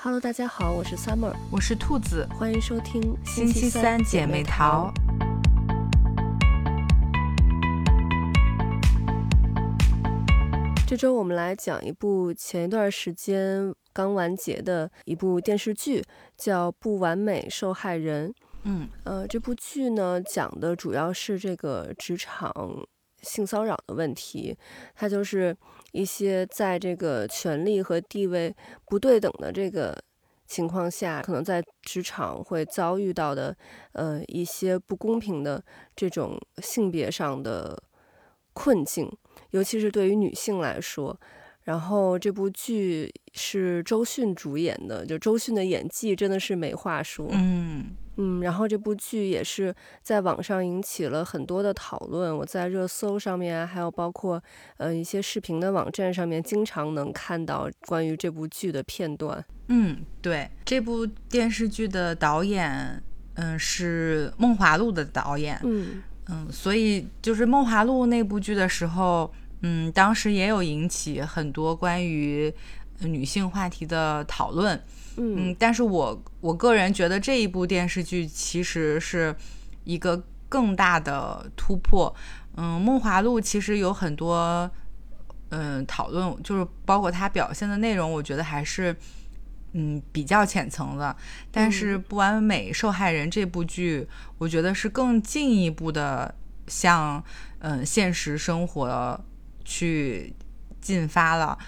[0.00, 4.94] Hello，大家好，我是 Summer，我是兔子，欢迎收听星期三姐妹淘。
[10.86, 16.04] 这周我们来讲一部前一段时间刚完结的一部电视剧，
[16.36, 18.30] 叫《不完美受害人》。
[18.62, 22.52] 嗯，呃，这部剧呢讲的主要是这个职场
[23.22, 24.56] 性骚扰的问题，
[24.94, 25.56] 它就是
[25.92, 28.54] 一些在这个权力和地位
[28.86, 29.96] 不对等的这个
[30.46, 33.56] 情况下，可能在职场会遭遇到的，
[33.92, 35.62] 呃，一些不公平的
[35.94, 37.82] 这种性别上的
[38.52, 39.10] 困境，
[39.50, 41.18] 尤其是对于女性来说。
[41.64, 47.28] 然后这部剧是周迅主演的，就周迅的演技真的是没话说。
[47.32, 52.36] 嗯嗯，然后这部剧也是在网上引起了很多的讨论。
[52.36, 54.42] 我在热搜上面，还有包括
[54.76, 59.42] 呃一些视频的网站上面，经常能看到关于这部剧的片段。
[59.68, 63.02] 嗯，对，这部电视剧的导演，
[63.34, 65.58] 嗯，是《梦华录》的导演。
[65.62, 69.32] 嗯嗯，所以就是《梦华录》那部剧的时候，
[69.62, 72.52] 嗯，当时也有引起很多关于
[73.00, 74.80] 女性话题的讨论。
[75.16, 79.34] 嗯，但是我我个人觉得这一部电视剧其实是
[79.82, 82.14] 一个更大的突破。
[82.56, 84.70] 嗯，《梦华录》其实有很多
[85.48, 88.96] 嗯讨论，就是包括它表现的内容，我觉得还是
[89.72, 91.16] 嗯比较浅层的。
[91.50, 94.06] 但是《不完美受害人》这部剧，
[94.38, 96.32] 我觉得是更进一步的
[96.68, 97.22] 向
[97.58, 99.20] 嗯现实生活
[99.64, 100.32] 去
[100.80, 101.58] 进发了。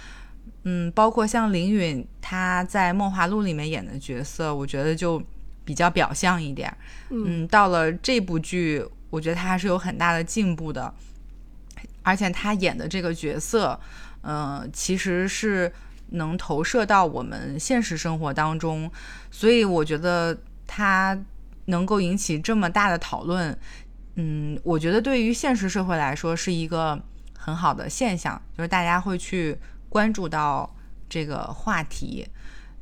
[0.65, 5.23] 嗯，包括像林允她在《梦华录》里面演的角色，我觉得就
[5.65, 6.71] 比较表象一点。
[7.09, 10.93] 嗯，到了这部剧，我觉得她还是有很大的进步的，
[12.03, 13.81] 而且她演的这个角色，
[14.23, 15.73] 嗯，其实是
[16.11, 18.91] 能投射到我们现实生活当中，
[19.31, 21.19] 所以我觉得她
[21.65, 23.59] 能够引起这么大的讨论，
[24.17, 27.03] 嗯，我觉得对于现实社会来说是一个
[27.39, 29.59] 很好的现象，就是大家会去。
[29.91, 30.75] 关注到
[31.09, 32.27] 这个话题，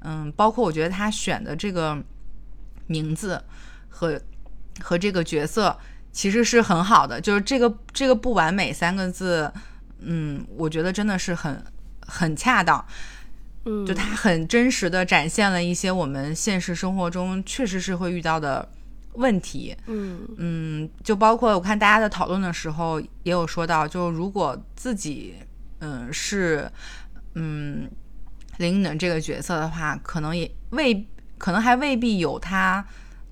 [0.01, 1.99] 嗯，包括我觉得他选的这个
[2.87, 3.43] 名字
[3.89, 4.21] 和
[4.81, 5.77] 和这个角色
[6.13, 9.51] 其实是很好的，就是这个这个不完美三个字，
[10.01, 11.65] 嗯，我觉得真的是很
[12.07, 12.85] 很恰当，
[13.65, 18.69] 嗯，就他很真实的展现了一些我们现实生活中确实是会遇到的
[19.15, 25.35] 问题，嗯嗯，就包括我看大家在讨论的时候也有说到，就如果自己。
[25.81, 26.71] 嗯，是，
[27.35, 27.91] 嗯，
[28.59, 31.07] 林能这个角色的话，可能也未，
[31.39, 32.85] 可能还未必有他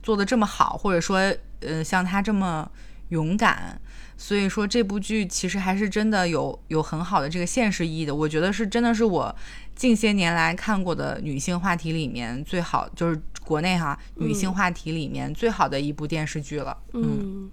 [0.03, 1.19] 做的这么好，或者说，
[1.61, 2.71] 呃，像他这么
[3.09, 3.81] 勇敢。
[4.19, 8.15] 所以说，这部剧其实还是真的有有很好的这个现实意义的。
[8.15, 9.37] 我觉得是真的是我
[9.75, 16.75] 近些年来看过的女性话题里面最好，就是国内哈女性话题里面最好的一部电视剧了。
[16.95, 17.51] 嗯嗯，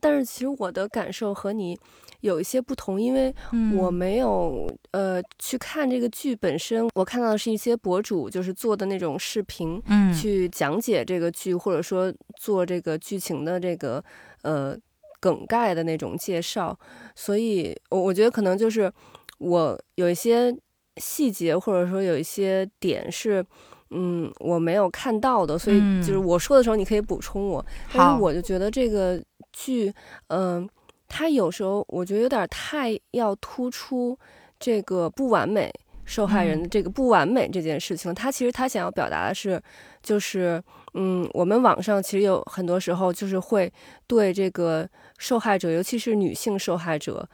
[0.00, 1.78] 但是其实我的感受和你。
[2.22, 3.34] 有一些不同，因为
[3.76, 14.00] 我没有呃去看这个剧本身，我看到的是一些博主就是做的那种视频，嗯，去讲解这个剧，或者说做这个剧情的这个
[14.42, 14.78] 呃
[15.18, 16.78] 梗概的那种介绍，
[17.16, 18.92] 所以我我觉得可能就是
[19.38, 20.56] 我有一些
[20.98, 23.44] 细节，或者说有一些点是
[23.90, 29.20] 嗯我没有看到的，所以就是我说的时候你可以补充我，但是我就觉得这个
[29.52, 29.92] 剧
[30.28, 30.68] 嗯。
[31.14, 34.18] 他有时候我觉得有点太要突出
[34.58, 35.70] 这个不完美
[36.06, 38.14] 受害人的这个不完美这件事情。
[38.14, 39.62] 他其实他想要表达的是，
[40.02, 40.62] 就是
[40.94, 43.70] 嗯，我们网上其实有很多时候就是会
[44.06, 47.28] 对这个受害者，尤其是女性受害者，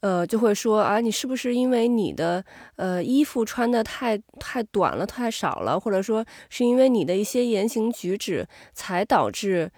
[0.00, 2.44] 呃，就会说啊，你是不是因为你的
[2.76, 9.72] 呃衣服穿的太太短了、太少了，或者说是因为你的一些言行举止才导致。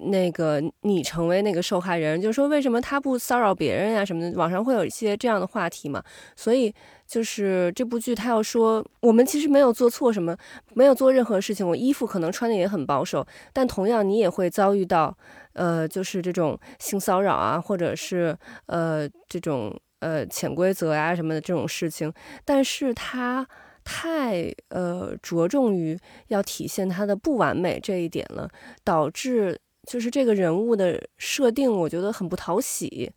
[0.00, 4.38] 那个你成为那个受害人，就是说为什么他不骚扰别人呀什么的？
[4.38, 6.02] 网上会有一些这样的话题嘛。
[6.36, 6.72] 所以
[7.06, 10.36] 就是这部剧，他要说我们其实没有做错什么，
[10.74, 11.66] 没有做任何事情。
[11.66, 15.16] 我衣服可能穿的也很保守，但同样你也会遭遇到，
[15.54, 18.36] 呃，就是这种性骚扰啊，或者是
[18.66, 22.12] 呃这种呃潜规则呀什么的这种事情。
[22.44, 23.46] 但是他
[23.82, 28.48] 太呃着重于要体现他的不完美这一点了，
[28.84, 29.58] 导致。
[29.88, 33.10] 就是这个人物的设定，我觉得很不讨喜，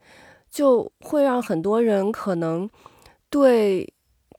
[0.50, 2.68] 就会让很多人可能
[3.30, 3.86] 对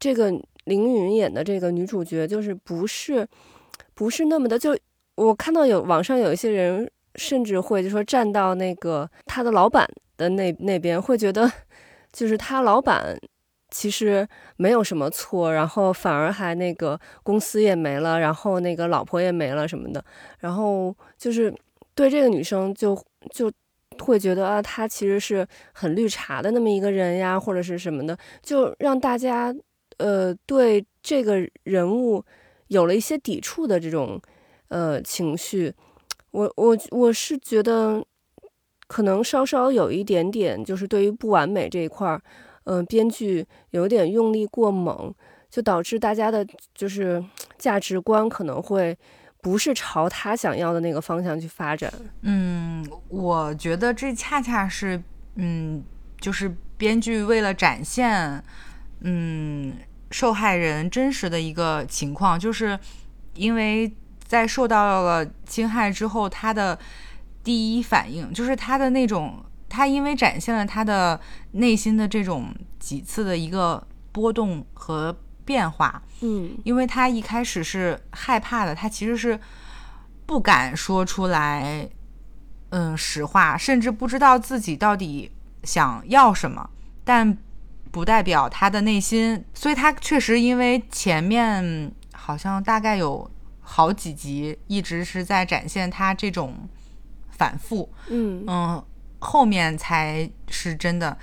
[0.01, 0.33] 这个
[0.65, 3.29] 凌云演的这个女主角，就是不是
[3.93, 4.59] 不是那么的。
[4.59, 4.75] 就
[5.17, 9.87] 我看到有网上有一些人，甚至会就说站到那个他的老板
[10.17, 11.53] 的那那边，会觉得
[12.11, 13.15] 就是他老板
[13.71, 14.27] 其实
[14.57, 20.03] 没有什么错，然后反而还那个公司也没了，然后那个老婆也没了什么的，
[20.39, 21.55] 然后就是
[21.95, 22.95] 对这个女生就
[23.31, 23.51] 就
[23.99, 29.55] 会觉得啊，她其实是很绿茶的那么一个人呀，或者是什么的，就让大家
[29.99, 32.25] 呃对这个人物
[32.69, 34.21] 有了一些抵触的这种
[34.69, 35.75] 呃情绪。
[36.31, 38.05] 我我我是觉得。
[38.89, 42.21] 可能稍稍有一点点，就是对于不完美这一块儿，
[42.65, 45.11] 嗯，编剧有点用力过猛，
[45.49, 47.25] 就导致大家的，就是
[47.57, 48.95] 价值观可能会
[49.43, 51.93] 不是朝他想要的那个方向去发展。
[52.23, 55.03] 嗯，我觉得这恰恰是，
[55.35, 55.85] 嗯，
[56.19, 58.43] 就是编剧为了展现，
[59.01, 59.75] 嗯，
[60.11, 62.79] 受害人真实的一个情况，就是
[63.35, 63.93] 因为
[64.25, 66.79] 在受到了侵害之后，他的。
[67.45, 75.13] 第一反应就是他的那种，他因为展现了他的内心的这种几次的一个波动和
[75.45, 79.39] 变化，嗯，因为他一开始是害怕的，他其实是
[80.27, 81.89] 不敢说出来，
[82.71, 85.31] 嗯，实话，甚至不知道自己到底
[85.65, 86.71] 想要什么，
[87.05, 87.37] 但
[87.91, 93.31] 不代表他的内心，所以他确实因为前面好像大概有
[93.61, 96.69] 好几集一直是在展现他这种。
[97.35, 98.45] 反复，嗯。
[98.47, 98.85] 嗯，
[99.19, 101.17] 后面才是真的，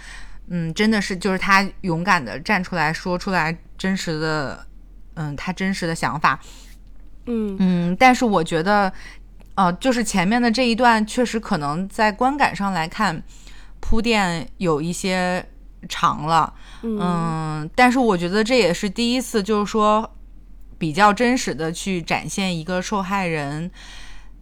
[0.50, 4.66] 嗯，真的是就是他勇敢的站出来说出来真实的，
[5.13, 6.40] 嗯，他真实的想法，
[7.25, 7.56] 嗯。
[7.60, 8.92] 嗯，但是我觉得，
[9.56, 13.22] 呃，就是前面的这一段确实可能在观感上来看
[13.80, 15.46] 铺垫有一些
[15.88, 20.16] 长了，嗯，但是我觉得这也是第一次，就是说
[20.78, 23.69] 比较真实的去展现一个受害人。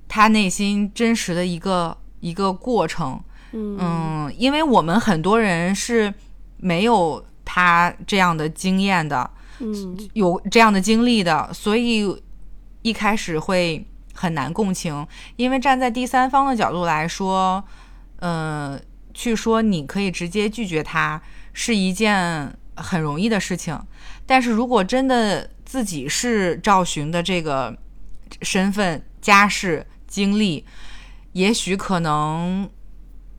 [0.10, 3.21] 他内心真实的一个一个过程，
[3.52, 6.14] 嗯，因为我们很多人是
[6.58, 9.30] 没有他这样的经验的，
[9.60, 12.06] 嗯，有这样的经历的，所以
[12.82, 15.06] 一开始会很难共情。
[15.36, 17.64] 因为站在第三方的角度来说，
[18.20, 18.80] 嗯，
[19.14, 21.22] 去说你可以直接拒绝他
[21.54, 23.80] 是一件很容易的事情，
[24.26, 27.78] 但是如果真的自己是赵寻的这个
[28.42, 29.86] 身份家世。
[30.10, 30.64] 经历，
[31.34, 32.68] 也许可能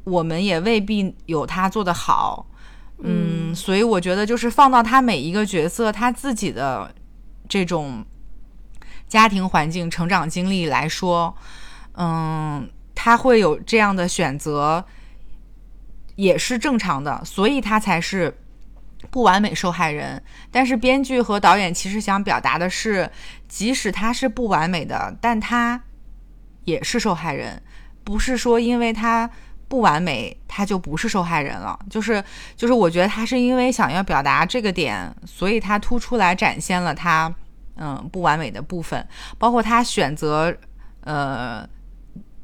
[0.08, 2.46] 我们也未必有他做的好，
[3.02, 6.94] 嗯，所以我觉得就是放到他每一个角色他自己的
[7.48, 8.04] 这种
[9.08, 11.36] 家庭环境、成长经历来说，
[11.94, 14.84] 嗯，他会有这样的选择，
[16.16, 18.38] 也是正常的，所以他才是
[19.10, 20.22] 不完美受害人。
[20.50, 23.10] 但是编剧和导演其实想表达的是，
[23.46, 25.82] 即使他是不完美的，但他。
[26.64, 27.62] 也是受害人，
[28.04, 29.30] 不是说因为他
[29.68, 31.78] 不完美，他就不是受害人了。
[31.90, 32.24] 就是
[32.56, 37.32] 就是，我觉得他是因为想要表达这个点，所以他突出来展现了他
[37.76, 39.06] 嗯不完美的部分，
[39.36, 40.56] 包括他选择
[41.02, 41.68] 呃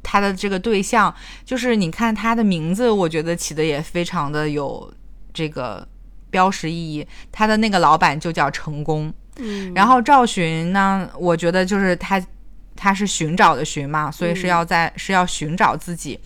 [0.03, 1.13] 他的这个对象，
[1.45, 4.93] 就是你看他的名字，我觉得起的也非常的有
[5.33, 5.89] 这个
[6.31, 7.07] 标识意义。
[7.33, 12.23] 他的那个老板就叫成功，嗯，然后赵寻呢，我觉得就是他。
[12.77, 16.19] 他是寻找的寻嘛，所以是要在是要寻找自己，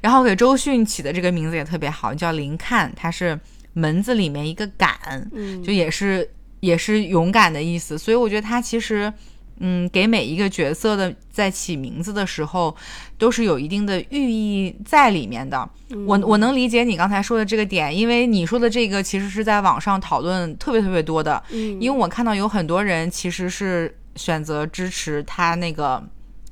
[0.00, 3.38] 然后给周迅起的这个名字也特别好，叫林看，他是
[3.72, 4.96] 门字里面一个敢，
[5.32, 6.28] 嗯，就也是
[6.60, 9.12] 也是勇敢的意思，所以我觉得他其实，
[9.58, 12.74] 嗯，给每一个角色的在起名字的时候，
[13.18, 15.68] 都是有一定的寓意在里面的。
[16.06, 23.94] 我我能理解你刚才说的这个点，因为你说的这个其实是在网上讨论特别特别多的，嗯，因为我看到有很多人其实是。
[24.18, 26.02] 选择支持他那个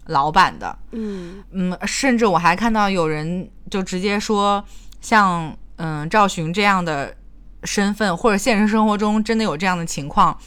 [0.06, 4.64] 老板的，嗯嗯，甚至我还看到有人就直接说，
[5.00, 7.14] 像嗯赵寻这样的
[7.64, 10.38] 身份，或者现实生活中真的有这样的情况，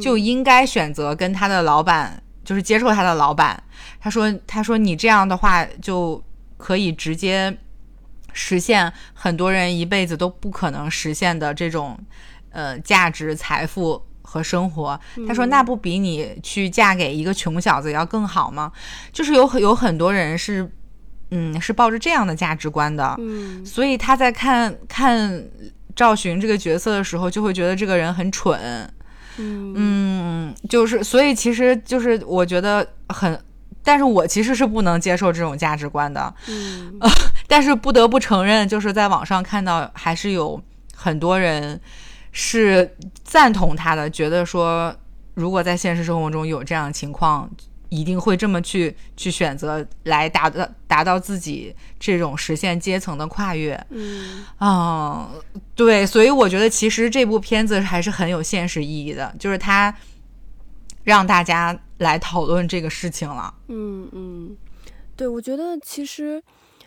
[0.00, 3.62] 就应该选择跟他的老板，就是接受他的老板。
[4.00, 6.24] 他说，他说你这样的话就
[6.56, 7.54] 可以直接
[8.32, 11.98] 实现很多人一辈子都不可能实现的这种
[12.50, 14.02] 呃价值财富。
[14.32, 14.98] 和生活，
[15.28, 18.72] 他说那不比你去嫁给一个穷小子要更好吗？
[19.12, 20.66] 就是有很有很多人是，
[21.32, 25.44] 嗯，是抱着这样的价值观的，嗯，所以他在看看
[25.94, 28.58] 赵寻这个角色的时候，就会觉得这个人很蠢，
[29.36, 29.74] 嗯。
[29.76, 33.38] 嗯，就是，所以其实就是我觉得很，
[33.84, 36.98] 但是我其实是不能接受这种价值观的，嗯，
[37.46, 40.58] 但是不得不承认，就是在网上看到还是有
[40.96, 41.78] 很多人。
[42.32, 44.94] 是赞同他的，觉得说，
[45.34, 47.50] 如果在现实生活中有这样的情况，
[47.90, 53.78] 一定会这么去去选择来达到达到自己这种实现阶层的跨越。
[53.90, 55.30] 嗯啊，
[55.74, 59.94] 对，所以我觉得其实这部片子还是很有现实意义的，就是它
[61.04, 63.52] 让大家来讨论这个事情了。
[63.68, 64.56] 嗯嗯，
[65.14, 66.42] 对，我觉得其实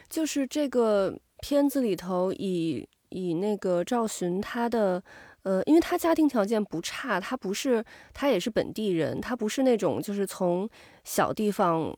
[0.10, 5.04] 就是这个片子里头以以那个赵寻他的。
[5.46, 7.86] 呃，因为他家庭条件不差，他不是
[8.16, 10.68] 他也是本地人，他不是那种就是从
[11.04, 11.96] 小地方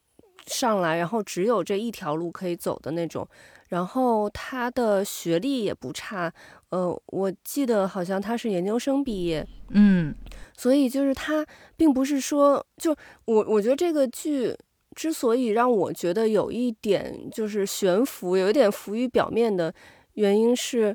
[0.47, 3.25] 上来，然后只有这一条路可以走的那种。
[3.69, 6.29] 然后他的学历也不差，
[6.71, 10.13] 呃，我记得好像他是研究生毕业，嗯，
[10.57, 11.45] 所以就是他
[11.77, 14.53] 并不是说，就我我觉得这个剧
[14.93, 19.73] 之所以让我觉得有一点就是悬浮，有一点浮于表面的
[20.15, 20.93] 原因是，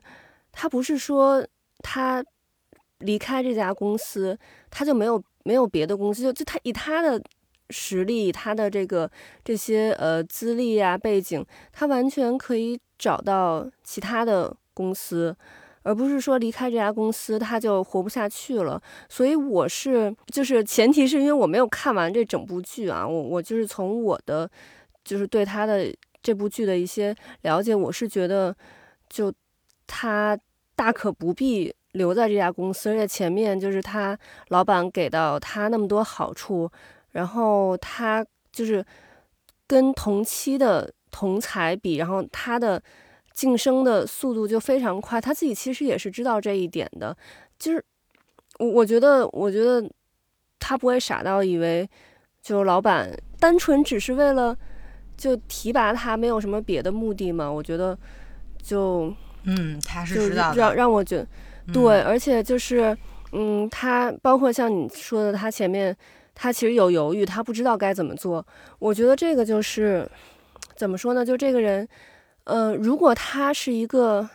[0.52, 1.46] 他不是说
[1.78, 2.22] 他。
[3.02, 4.38] 离开这家公司，
[4.70, 7.22] 他就没有没有别的公司，就就他以他的
[7.70, 9.10] 实力，他的这个
[9.44, 15.34] 这些呃资历啊背景，他完全可以找到其他的公司，
[15.82, 18.80] 而不是说离开这家公司他就活不下去了。
[19.08, 24.50] 所以我是就是前提是因为我没有看完这整部剧啊，我我就是从我的
[25.04, 25.92] 就是对他的
[26.22, 28.54] 这部剧的一些了解，我是觉得
[29.08, 29.32] 就
[29.86, 30.38] 他
[30.76, 31.74] 大可不必。
[31.92, 34.18] 留在这家公司，而且前面就是他
[34.48, 36.70] 老板给到他那么多好处，
[37.10, 38.84] 然后他就是
[39.66, 42.82] 跟同期的同才比，然后他的
[43.34, 45.20] 晋升的速度就非常快。
[45.20, 47.14] 他自己其实也是知道这一点的，
[47.58, 47.84] 就是
[48.58, 49.86] 我我觉得，我觉得
[50.58, 51.88] 他不会傻到以为
[52.42, 54.56] 就老板单纯只是为了
[55.16, 57.50] 就提拔他，没有什么别的目的嘛？
[57.50, 57.98] 我觉得
[58.62, 59.12] 就
[59.44, 61.26] 嗯，他是知道让让我觉。
[61.70, 62.96] 对，而且就是，
[63.32, 65.96] 嗯，他包括像你说的，他前面
[66.34, 68.44] 他其实有犹豫，他不知道该怎么做。
[68.78, 70.10] 我觉得这个就是
[70.74, 71.24] 怎么说呢？
[71.24, 71.86] 就这个人，
[72.44, 74.28] 呃，如果他是一个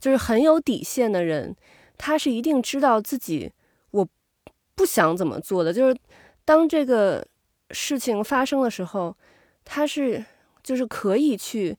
[0.00, 1.54] 就是很有底线的人，
[1.96, 3.52] 他是一定知道自己
[3.92, 4.08] 我
[4.74, 5.72] 不想怎么做的。
[5.72, 5.96] 就是
[6.44, 7.24] 当这个
[7.70, 9.16] 事情发生的时候，
[9.64, 10.24] 他是
[10.64, 11.76] 就是可以去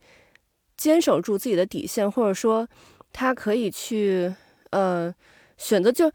[0.78, 2.66] 坚守住自己的底线，或者说
[3.12, 4.34] 他可以去。
[4.72, 5.13] 呃，
[5.58, 6.12] 选择就，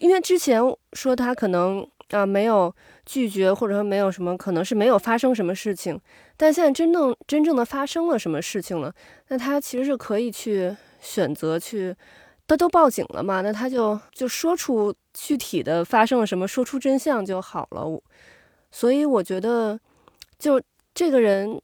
[0.00, 0.60] 因为之前
[0.92, 2.74] 说他可能啊没有
[3.06, 5.98] 拒绝，或者说没有什么，可能是没有发生什么事情。
[6.36, 8.92] 但现在真正真正的发生了什么事情了？
[9.28, 11.94] 那他其实是可以去选择去，
[12.46, 13.40] 他都报警了嘛？
[13.42, 18.02] 那他就就说出具体的发生了什么，说出真相就好了。
[18.70, 19.78] 所以我觉得，
[20.38, 20.60] 就
[20.94, 21.60] 这个人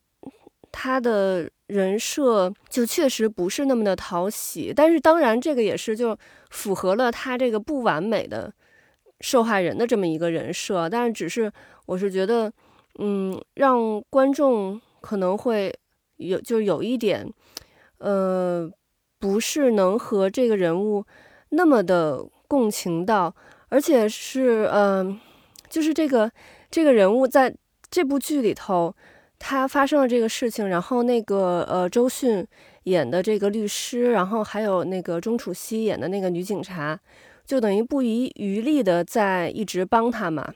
[0.70, 1.50] 他的。
[1.68, 6.16] 人设就确实不是那么的讨喜，但是当然这个也是就
[6.48, 8.50] 符合了他这个不完美的
[9.20, 11.52] 受害人的这么一个人设，但是只是
[11.84, 12.50] 我是觉得，
[12.98, 15.70] 嗯，让观众可能会
[16.16, 17.30] 有就有一点，
[17.98, 18.70] 呃，
[19.18, 21.04] 不是能和这个人物
[21.50, 23.34] 那么的共情到，
[23.68, 25.20] 而且是嗯，
[25.68, 26.32] 就是这个
[26.70, 27.54] 这个人物在
[27.90, 28.94] 这部剧里头。
[29.38, 32.44] 他发生了这个事情，然后那个呃周迅
[32.84, 36.98] 演的这个律师，然后还有那个钟楚曦演的那个女警察，
[37.46, 40.52] 就等于不遗余力的在一直帮他嘛。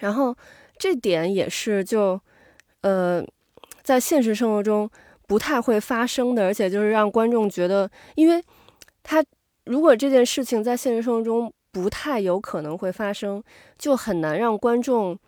[0.00, 0.34] 然后
[0.78, 2.18] 这点也是就
[2.80, 3.22] 呃
[3.82, 4.90] 在现实生活中
[5.26, 8.42] 不太会发生的，而且就是让观众觉得，因为
[9.02, 9.22] 他
[9.64, 13.42] 如果这件事情在现实生活中不太有可能会发生，
[13.78, 15.18] 就很难让观众。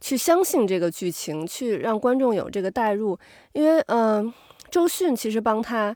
[0.00, 3.18] 去相信这个剧情，去让观众有这个代入，
[3.52, 4.32] 因为，嗯，
[4.70, 5.94] 周迅其实帮他，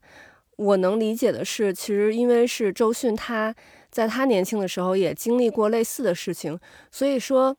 [0.57, 3.55] 我能理解的是，其实因为是周迅，他
[3.91, 6.59] 在他年轻的时候也经历过类似的事情，
[6.91, 7.57] 所以说，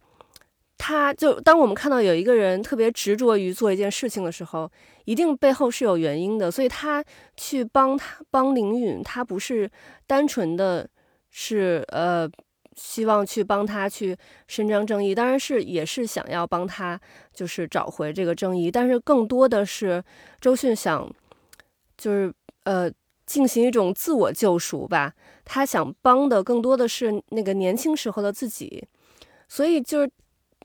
[0.77, 4.71] 他就当我们看到有一个人特别执着于做一件事情的时候，
[5.05, 7.03] 一定背后是有原因的，所以他
[7.35, 9.69] 去帮他帮林允，他不是
[10.05, 10.87] 单纯的
[11.31, 12.29] 是，呃。
[12.75, 14.17] 希望去帮他去
[14.47, 16.99] 伸张正义，当然是也是想要帮他，
[17.33, 18.69] 就是找回这个正义。
[18.69, 20.03] 但是更多的是
[20.41, 21.09] 周迅想，
[21.97, 22.33] 就是
[22.65, 22.91] 呃
[23.25, 25.13] 进行一种自我救赎吧。
[25.45, 28.85] 他想帮的更多的是那个年轻时候的自己，
[29.47, 30.11] 所以就是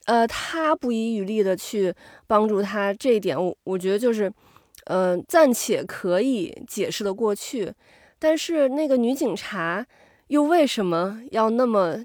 [0.07, 1.95] 呃他不遗余力的去
[2.27, 4.33] 帮助他这一点，我我觉得就是
[4.87, 7.73] 嗯暂且可以解释的过去。
[8.19, 9.87] 但是那个女警察。
[10.31, 12.05] 又为什么要那么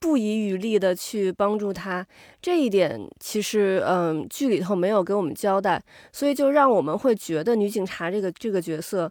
[0.00, 2.04] 不遗余力的去帮助他？
[2.42, 5.80] 这一点其实，嗯，剧里头没有给我们交代，
[6.12, 9.10] 所以就让我们会觉得女警察这个这个角色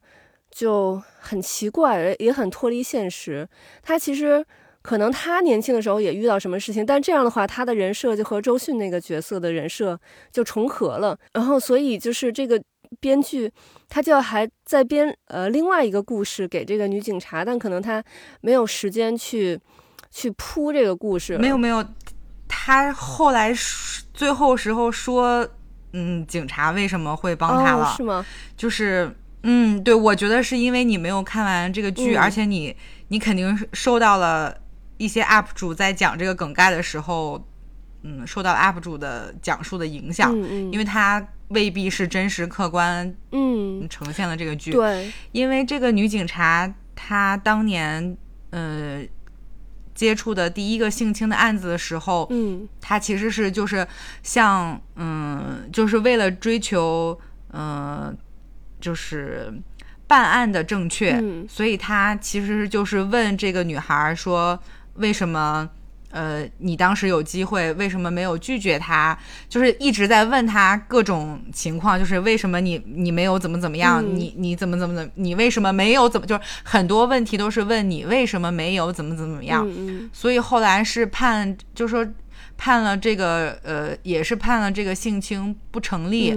[0.51, 3.47] 就很奇怪，也很脱离现实。
[3.81, 4.45] 她其实
[4.81, 9.97] 可能她年轻的时候也遇到什么事情，但这样的话，她的人设就和周迅那个角色的人设
[10.33, 11.17] 就重合了。
[11.31, 12.61] 然后，所以就是这个
[13.03, 13.51] 编剧
[13.89, 18.01] 他就还在编呃另外一个故事给这个女警察，但可能他
[18.39, 19.59] 没有时间去
[20.09, 21.37] 去铺这个故事。
[21.37, 21.83] 没有没有，
[22.47, 23.53] 他后来
[24.13, 25.45] 最后时候说，
[25.91, 27.93] 嗯，警察为什么会帮他了？
[27.97, 28.25] 是吗？
[28.55, 29.13] 就是。
[29.45, 32.73] 嗯，对，我觉得是因为你没有看完这个剧，而且你
[33.09, 34.55] 你肯定受到了
[34.95, 37.45] 一些 UP 主在讲这个梗概的时候，
[38.03, 40.33] 嗯，受到 UP 主的讲述的影响，
[40.71, 41.21] 因为他
[41.53, 44.71] 未必是真实客观，嗯，呈现了这个剧。
[44.71, 48.17] 对，因为这个女警察她当年
[48.51, 49.01] 呃
[49.95, 53.87] 接触的第一个性侵的案子的时候，嗯，她其实是就是
[54.21, 57.19] 像嗯，就是为了追求
[57.51, 58.15] 嗯。
[58.83, 59.49] 就是
[60.07, 61.17] 办案的正确，
[61.47, 64.59] 所以她其实就是问这个女孩说
[64.95, 65.69] ：“为什么？
[66.13, 69.17] 呃，你当时有机会，为什么没有拒绝他？
[69.49, 74.01] 就是一直在问他各种情况，就是为什么你你没有怎么怎么样？
[74.15, 75.11] 你你怎么怎么怎么？
[75.15, 76.25] 你为什么没有怎么？
[76.25, 79.67] 就是很多问题都是问你为什么没有怎么怎么怎么样？
[80.13, 82.07] 所以后来是判，就说。”
[82.55, 86.33] 判了这个，呃，也是判了这个性侵不成立，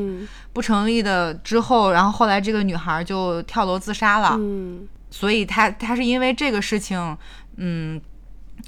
[0.52, 4.30] 不成立的之后，然后后来这个女孩就跳楼自杀了。
[4.32, 7.16] 嗯，所以她她是因为这个事情，
[7.56, 8.00] 嗯，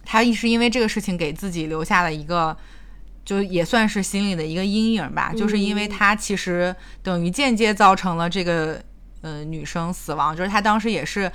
[0.04, 2.57] 她是因为这个事情给自己留下了一个，
[3.25, 5.33] 就也算是心里的一个阴影吧。
[5.37, 8.83] 就是因为他其实等于间接造成了这个，
[9.23, 10.37] 呃，女生死亡。
[10.37, 11.30] 就是他当时也是，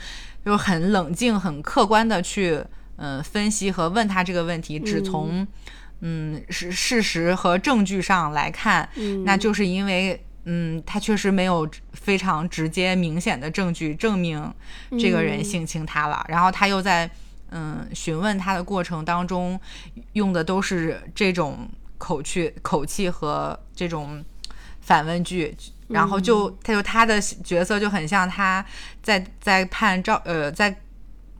[0.45, 2.63] 就很冷静、很客观的去，
[2.97, 5.47] 嗯，分析和问他这个问题，只从。
[6.05, 8.89] 嗯，是事实和证据上来看，
[9.23, 14.53] 那就是因为，嗯，他确实没有非常直接明显的证据证明
[14.99, 16.25] 这个人性侵他了。
[16.27, 17.09] 然后他又在，
[17.53, 19.59] 嗯，询问他的过程当中，
[20.13, 24.23] 用的都是这种口气、口气和这种
[24.81, 25.55] 反问句。
[25.87, 28.65] 然后就，他就他的角色就很像他
[29.01, 30.81] 在在判赵呃在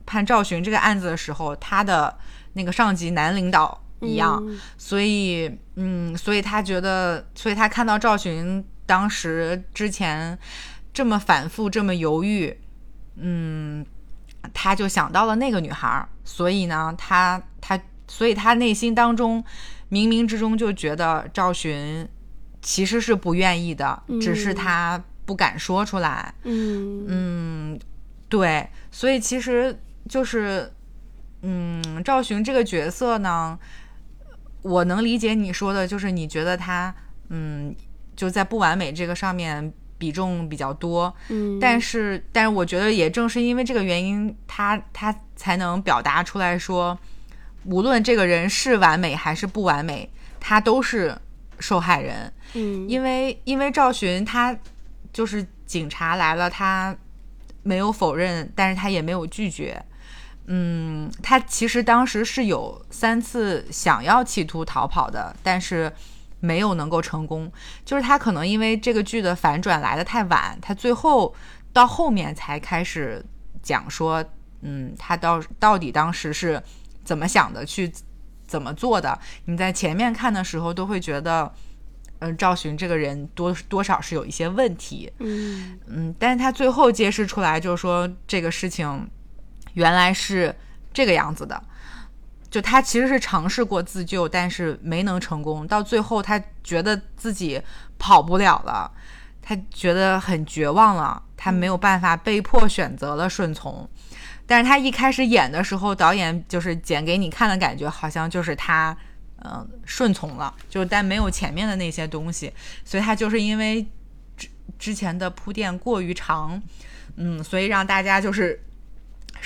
[0.06, 2.16] 判赵寻这个案子的时候，他的
[2.52, 3.80] 那个上级男领导。
[4.00, 4.42] 一样，
[4.76, 10.38] 所以，嗯，所以他觉得，所以他看到赵寻当时之前
[10.92, 12.54] 这么反复，这么犹豫，
[13.16, 13.86] 嗯，
[14.52, 19.42] 他就想到了那个女孩，所以呢，他他，所以他内心当中
[19.90, 22.08] 冥冥之中就觉得赵寻
[22.60, 27.80] 其实是不愿意的，只是他不敢说出来，嗯嗯，
[28.28, 30.72] 对，所以其实就是，
[31.42, 33.58] 嗯，赵寻这个角色呢。
[34.62, 36.94] 我能理解你说的，就是你觉得他，
[37.28, 37.76] 嗯，
[38.16, 46.98] 就在不完美这个上面比重比较多，嗯，但是，但是我觉得也正是因为这个原因，他他才能表达出来说，
[47.64, 51.16] 无论这个人是完美还是不完美，他都是
[51.58, 54.56] 受害人，嗯，因为因为赵寻他
[55.12, 56.96] 就是警察来了，他
[57.62, 59.82] 没有否认，但是他也没有拒绝。
[60.46, 65.90] 嗯，他其实当时是有三次想要企图逃跑的，但是
[66.44, 67.50] 没有能够成功。
[67.84, 71.34] 就是他可能因为这个剧的反转来的太晚，他最后
[71.72, 73.24] 到后面才开始
[73.62, 74.24] 讲说，
[74.62, 76.62] 嗯，他到到底当时是
[77.02, 77.90] 怎么想的，去
[78.46, 79.18] 怎么做的。
[79.46, 81.52] 你在前面看的时候都会觉得，
[82.18, 89.08] 嗯，赵寻这个人多 多少是有一些问题，嗯嗯，但是他最后揭示出来，就是说这个事情。
[89.74, 90.54] 原来是
[90.92, 91.60] 这个样子的，
[92.54, 95.66] 就他其实是尝试过自救，但是没能成功。
[95.66, 97.60] 到最后，他觉得自己
[97.98, 98.88] 跑不了了，
[99.42, 103.90] 他觉得很绝望了，他没有办法，被迫选择了顺从。
[104.46, 108.96] 但是他一开始演的时候，导演就是剪给你看的感觉，好像就是他，
[109.44, 112.52] 嗯，顺从了，就但没有前面的那些东西，
[112.84, 113.84] 所以他就是因为
[114.36, 116.62] 之之前的铺垫过于长，
[117.16, 118.62] 嗯，所以让大家就是。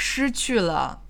[0.00, 1.02] 失去了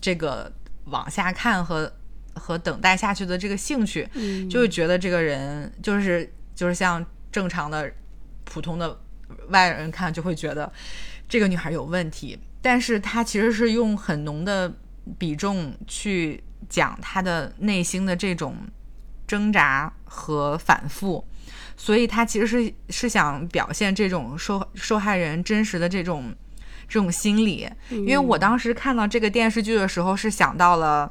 [0.00, 0.50] 这个
[0.84, 1.92] 往下看和
[2.34, 4.08] 和等待下去的这个兴趣，
[4.48, 7.90] 就会觉得这个人就是就是像正常的
[8.44, 9.00] 普通的
[9.48, 10.72] 外人看就会觉得
[11.28, 14.72] 这个女孩有问题，但是她其实是用很浓的
[15.18, 18.56] 比重去讲她的内心的这种
[19.26, 21.24] 挣扎和反复，
[21.76, 26.34] 所以她其实是是想表现这种受受害人真实的这种。
[26.90, 31.08] 这种心理，因为我当时看到这个电视剧的时候，是想到了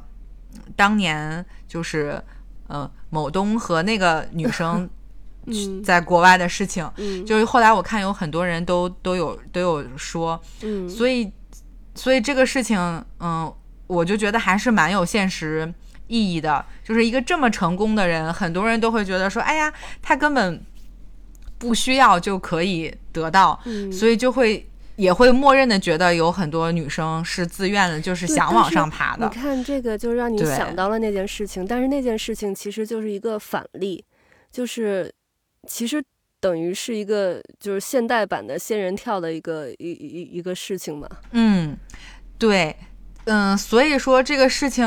[0.76, 2.22] 当年就是
[2.66, 4.88] 呃某东和那个女生
[5.82, 6.88] 在国外的事情，
[7.24, 10.38] 就是后来我看有很多人都都有都有说，
[10.86, 11.32] 所以
[11.94, 12.78] 所以这个事情，
[13.18, 13.50] 嗯，
[13.86, 15.72] 我就觉得还是蛮有现实
[16.08, 16.62] 意义的。
[16.84, 20.62] 就是一个这么成功的人，很多人都会觉得说，哎呀，他根本
[21.56, 23.58] 不需要就可以得到，
[23.90, 24.66] 所以就会。
[25.00, 29.26] 也会默认的觉得有很多女生是自愿的，就是想往上爬的。
[29.26, 34.04] 你看这个，就让你想到了那件事情，但是那件事情其实就是一个反例，
[34.52, 35.10] 就是
[35.66, 36.02] 其实
[36.38, 41.08] 等于是一个就是现代版的仙人跳的一个一一一个事情嘛。
[41.30, 41.74] 嗯，
[42.36, 42.76] 对，
[43.24, 44.86] 嗯，所以说这个事情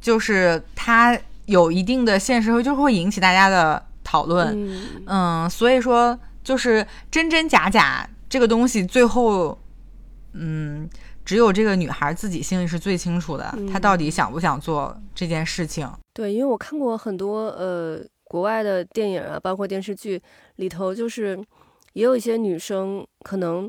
[0.00, 5.04] 就是它有一定的现实，就会引起大家的讨论。
[5.06, 8.04] 嗯，所以说就是真真假假。
[8.28, 9.58] 这个东西最后，
[10.32, 10.88] 嗯，
[11.24, 15.90] 只有这个女孩自己心里是最清楚的，她到底想不想做这件事情？
[16.12, 20.20] 对，因为我看过很多呃国外的电影啊，包括电视剧
[20.56, 21.38] 里头，就是
[21.94, 23.66] 也有一些女生可能，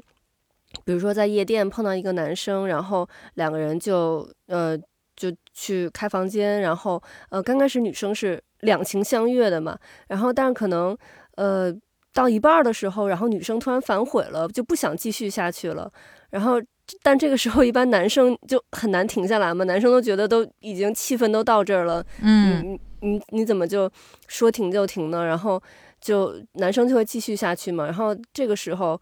[0.83, 4.77] 比如说在夜店碰到一个男生，然后两个人就呃
[5.15, 10.97] 就去开房间，然后呃刚开始女生是两情相悦的嘛，然后但是可能
[11.35, 11.73] 呃。
[12.19, 15.89] 到一半的时候，然后女生突然反悔了，就不想继续下去了。
[16.32, 16.62] 然后，
[17.01, 23.89] 但这个时候一般男生就很难停下来嘛，男生都觉得都已经气氛都到这儿了，嗯，你你你怎么就
[24.27, 25.25] 说停就停呢？
[25.25, 25.62] 然后
[26.01, 27.86] 就男生就会继续下去嘛。
[27.86, 28.99] 然后这个时候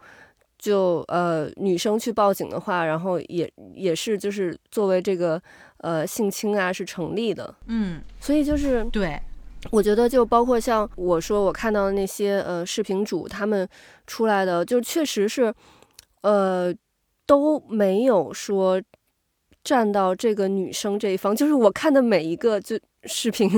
[0.59, 5.41] 就呃女生去报警的话，然后也也是就是作为这个
[5.79, 9.19] 呃性侵啊是成立的，嗯，所以就是对。
[9.71, 13.67] 我觉得就包括像我说我看到的那些呃视频主他们
[14.05, 15.53] 出来的，就确实是，
[16.21, 16.73] 呃
[17.25, 18.81] 都没有说
[19.63, 21.35] 站到这个女生这一方。
[21.35, 23.49] 就是我看的每一个就视频，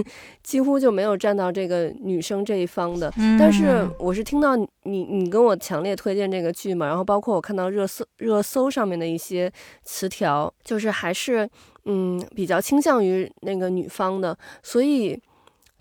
[0.42, 3.14] 几乎就没有站到这个女生这一方的。
[3.38, 4.68] 但是我是听到你
[5.04, 9.52] 你跟我强烈推荐这个剧嘛，然后包括我看到热搜热搜上面的一些
[9.84, 11.48] 词条，就是还是
[11.86, 15.22] 嗯比较倾向于那个女方的，所以。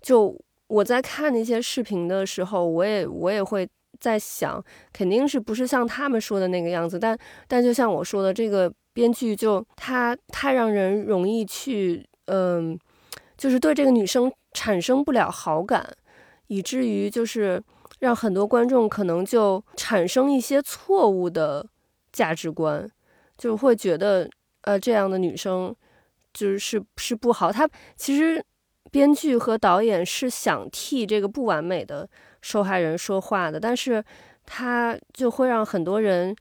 [0.01, 3.67] 就我在看那些视频的时候，我也我也会
[3.99, 6.97] 在想，肯定是不是像他们说的那个样子。
[6.97, 12.79] 但但就像我说的，这个编剧就他太让人容易去，嗯，
[13.37, 15.91] 就是对这个女生产生不了好感，
[16.47, 17.61] 以至于就是
[17.99, 21.67] 让很多观众可能就产生一些错误的
[22.13, 22.89] 价值观，
[23.37, 24.29] 就会觉得
[24.61, 25.75] 呃这样的女生
[26.31, 27.51] 就是是不好。
[27.51, 28.45] 她其实。
[28.91, 32.09] 编剧和导演是想替这个不完美的
[32.41, 34.03] 受害人说话的，但是
[34.45, 36.35] 他就会让很多人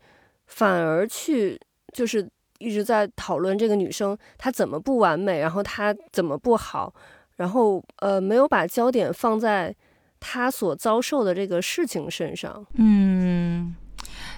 [0.47, 1.61] 反而去
[1.93, 2.27] 就是
[2.59, 6.93] 一直在讨论这个女生她怎么不完美，然后她怎么不好，
[7.37, 9.75] 然后呃没有把焦点放在
[10.19, 12.65] 她所遭受的这个事情身上。
[12.75, 13.75] 嗯，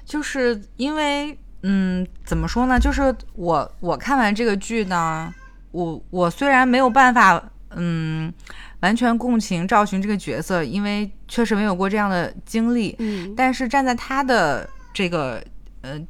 [0.04, 2.80] 就是因为嗯怎么说呢？
[2.80, 5.32] 就是我我看完这个剧呢，
[5.70, 7.52] 我我虽然没有办法。
[7.76, 8.32] 嗯，
[8.80, 12.96] 完全共情赵寻这个角色，因为确实没有过这样的经历。
[12.98, 15.42] 嗯，但是站在他的这个
[15.82, 16.00] 呃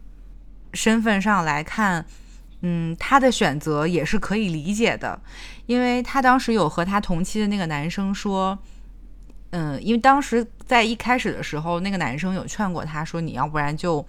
[0.73, 2.05] 身份上来看，
[2.63, 5.21] 嗯，他的选择也是可以理解的，
[5.67, 8.59] 因为他当时有和他同期的那个男生说，
[9.51, 14.03] 嗯，因为当时在一开始的时候，那个男生有劝过他说，你要不然就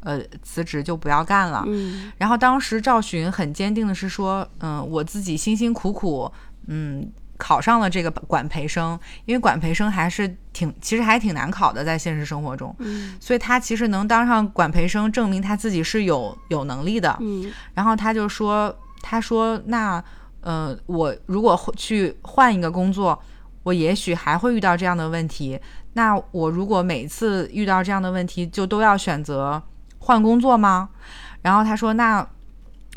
[0.00, 1.62] 呃辞职，就不要干了。
[1.66, 6.32] 嗯，然后当时赵寻很坚定的是说，嗯，我自己辛辛苦苦。
[6.66, 12.74] 嗯，考上了这个管培生，因为管培生还是挺，其实还挺难考的，在现实生活中。
[12.78, 17.16] 嗯，所以他其实能当上管培生，证明他自己是有有能力的。
[17.20, 20.02] 嗯，然后他就说，他说，那，
[20.40, 23.20] 呃，我如果去换一个工作，
[23.64, 25.58] 我也许还会遇到这样的问题。
[25.94, 29.62] 那我如果每次遇到这样的问题，就都要选择
[29.98, 30.88] 换工作吗？
[31.42, 32.26] 然后他说，那，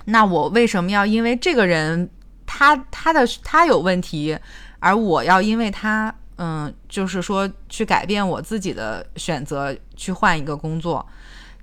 [0.06, 2.10] 那我为什么要因为这个人？
[2.47, 4.36] 他他的他有问题，
[4.79, 11.05] 而我要因为他，嗯，就是说去改变我自己的选择，去换一个工作，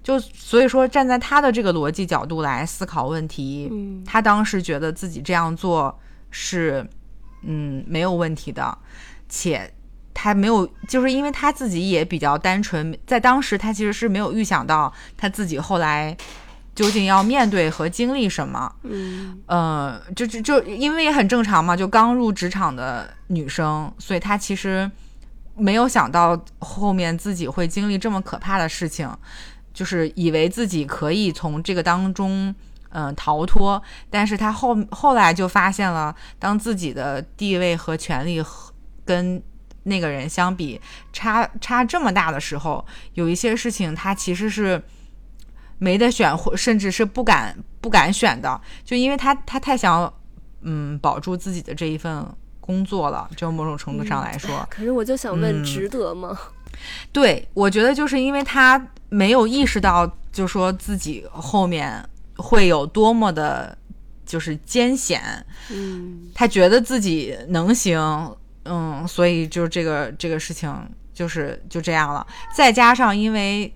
[0.03, 5.99] 就所以说站在他的这个逻辑角度来思考问题，嗯，他当时觉得自己这样做
[6.31, 6.87] 是，
[7.43, 8.79] 嗯，没有问题的，
[9.29, 9.73] 且
[10.13, 16.17] 他没有，就是因为他自己也比较单纯，在当时他其实是没有预想到他自己后来。
[16.75, 18.75] 究竟要面对和经历什么？
[18.83, 24.91] 嗯，呃，就就就因为也很正常嘛，就刚入职场的女生，所以她其实
[25.57, 29.09] 没有想到后面自己会经历这么可怕的事情，
[29.73, 32.53] 就是以为自己可以从这个当中
[32.91, 38.43] 嗯逃脱，但是她后后来就发现了，当自己的地位和权利
[39.05, 39.41] 跟
[39.85, 40.81] 那个人相比
[41.13, 44.83] 差差这么大的时候，有一些事情她其实是。
[45.79, 50.13] 没得选，或甚至是不敢不敢选的，就因为他他太想
[50.63, 52.25] 嗯保住自己的这一份
[52.61, 54.67] 工作了，就某种程度上来说。
[54.71, 56.39] 可是我就想问，值得吗？
[57.13, 62.05] 对，我觉得就是因为他没有意识到，就说自己后面
[62.37, 63.77] 会有多么的，
[64.27, 65.23] 就是艰险。
[65.71, 70.75] 嗯，他觉得自己能行，嗯，所以就这个这个事情
[71.13, 72.27] 就是就这样了。
[72.57, 73.73] 再加上因为，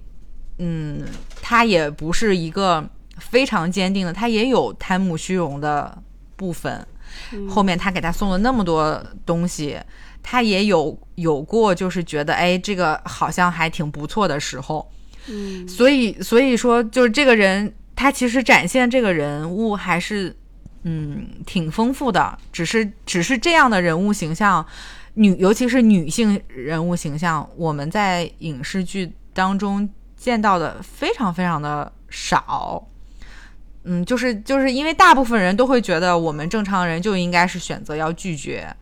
[0.59, 1.05] 嗯，
[1.49, 5.97] 他也不是一个非常坚定的，他也有贪慕虚荣的
[6.37, 6.87] 部分。
[7.49, 9.79] 后面他给他送了那么多东西。
[10.23, 14.87] 他也有有过，就是觉得，哎，这个好像还挺不错的时候，
[15.27, 20.37] 嗯，所以所以说，就是这个人，他其实展现这个人物还是，
[20.83, 22.37] 嗯，挺丰富的。
[22.53, 24.67] 只是只是这样的人物形象，
[25.15, 32.87] 女尤其是女性人物形象，我们在影视剧当中见到的非常非常的少。
[33.85, 38.77] 嗯，就是就是因为大部分人都会觉得，我们正常人就应该是选择要拒绝，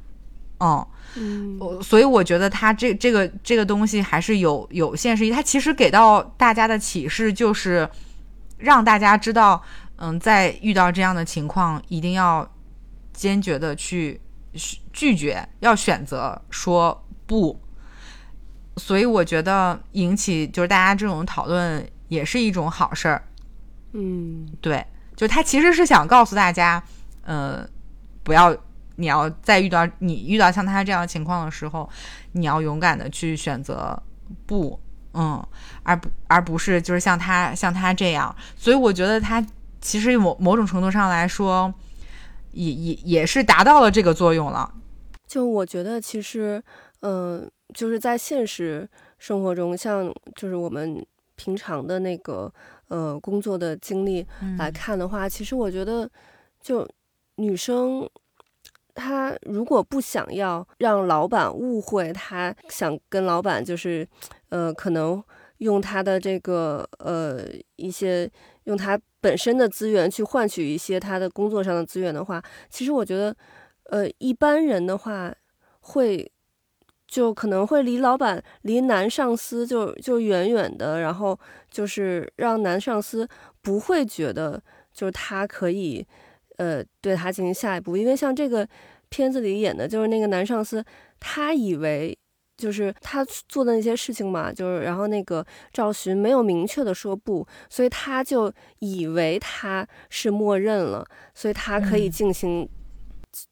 [0.58, 0.84] 嗯。
[1.18, 5.30] 嗯，所以我觉得他这这个这个东西还是有有现实意义。
[5.30, 7.88] 他其实给到大家的启示就是，
[8.58, 9.62] 让大家知道，
[9.96, 12.46] 嗯，在遇到这样的情况，一定要
[13.14, 14.20] 坚决的去
[14.92, 17.58] 拒绝，要选择说不。
[18.76, 23.22] 所以我觉得引起就是大家这种讨论也是一种好事儿。
[23.92, 24.84] 嗯，对，
[25.14, 26.82] 就他其实是想告诉大家，
[27.22, 27.66] 呃，
[28.22, 28.56] 不要。
[28.98, 31.86] 你要再遇到你遇到像他这样的情况的时候，
[32.32, 34.02] 你要勇敢的去选择
[34.46, 34.80] 不，
[35.12, 35.46] 嗯，
[35.82, 39.46] 而不而不是就是像他像他这样，所以我觉得他
[39.82, 41.70] 其实某某种程度上来说，
[42.52, 44.72] 也也也是达到了这个作用了。
[45.26, 46.64] 就我觉得其实，
[47.00, 51.04] 嗯，就是在现实生活中，像就是我们
[51.34, 52.52] 平常的那个
[52.88, 54.26] 呃工作的经历
[54.58, 56.10] 来看的话，其实我觉得
[56.60, 56.88] 就
[57.36, 58.08] 女生。
[58.98, 64.08] 她如果不想要让老板误会，她想跟老板就是，
[64.48, 65.22] 呃，可能
[65.58, 67.44] 用他的这个呃
[67.76, 68.26] 一些
[68.64, 73.36] 用他本身的资源去换取一些他的工作上的资源的话，其实我觉得，
[73.90, 75.30] 呃，一般人的话
[75.80, 76.32] 会
[77.16, 81.38] 就可能会离老板离男上司就就远远的，然后
[81.70, 83.26] 就是让男上司
[83.62, 86.06] 不会觉得就是他可以。
[86.58, 88.66] 呃，对他进行下一步，因为像这个
[89.10, 90.82] 片子里演的，就是那个男上司，
[91.20, 92.16] 他以为
[92.56, 102.66] 就是他做的那些事情嘛，就是然后那个赵寻没有明确的说不，所以他就以为他是默认了，所以他可以进行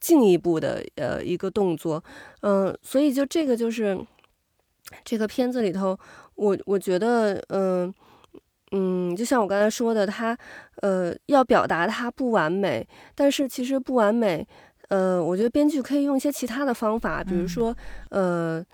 [0.00, 2.02] 进一步的呃一个动作，
[2.40, 3.98] 嗯，所以就这个就是
[5.04, 5.98] 这个片子里头，
[6.34, 7.92] 我我觉得，嗯。
[8.76, 10.36] 嗯，就像我刚才说的，他，
[10.82, 14.44] 呃，要表达他不完美，但是其实不完美，
[14.88, 17.76] 呃，我觉得编剧可以用一些其他的方法，比如说，
[18.10, 18.64] 呃，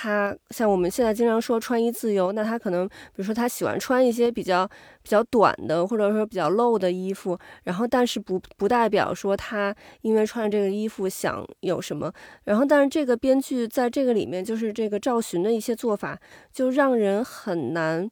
[0.00, 4.64] 他像我们现在经常说穿衣自由，那他可能，比如说他喜欢穿一些比较
[5.02, 12.12] 比较短的，或者说比较露的衣服，然后但是不不代表说他因为穿这个衣服想有什么，
[12.44, 16.16] 然后但是这个编剧在这个里面就是这个赵寻的一些做法，
[16.52, 18.08] 就让人很难。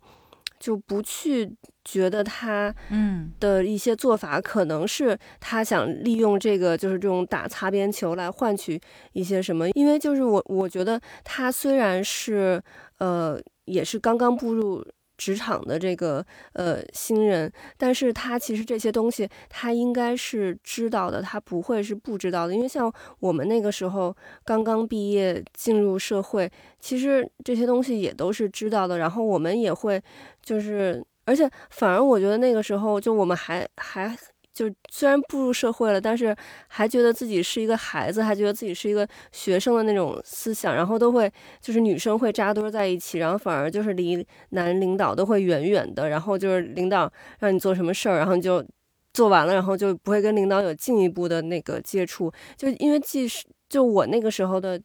[0.58, 1.54] 就不去
[1.86, 8.78] 觉得他嗯的一些做法可能是他想利用这个就是这种打擦边球来换取
[9.12, 12.62] 一些什么，因为就是我我觉得他虽然是
[12.98, 14.84] 呃也是刚刚步入。
[15.18, 16.22] 职场的这个
[16.52, 22.54] 呃新人，但是他其实这些东西他应该是知道的，他不会是不知道的。
[22.54, 28.98] 因为像我们那个时候刚刚毕业进入社会，其实这些东西也都是知道的。
[28.98, 29.98] 然后我们也会
[30.42, 34.16] 就是，而且反而我觉得那个时候就我们还还。
[34.56, 36.34] 就虽然步入社会了，但是
[36.68, 48.64] 还觉得自己是一个孩子，还觉得自己是一个学生的那种思想，然后都会就是女生会扎堆在一起，然后反而就是离男领导都会远远的，然后就是领导让你做什么事儿，然后你就
[49.12, 54.80] 做完了，然后就不会跟领导有进一步的那个接触，就因为即使就我那个时候的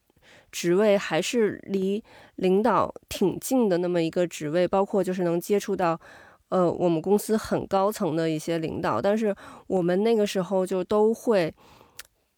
[0.50, 2.04] 职位还是离
[2.36, 5.98] 领导挺近的那么一个职位，包括就是能接触到。
[6.52, 9.34] 呃，我们公司很高层的一些领导，但是
[9.68, 11.50] 我们那个时候就都会，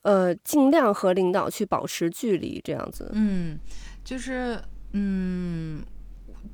[0.02, 3.10] 呃，尽量和领导去保持距离，这样子。
[3.12, 3.58] 嗯，
[4.04, 4.56] 就是，
[4.92, 5.82] 嗯，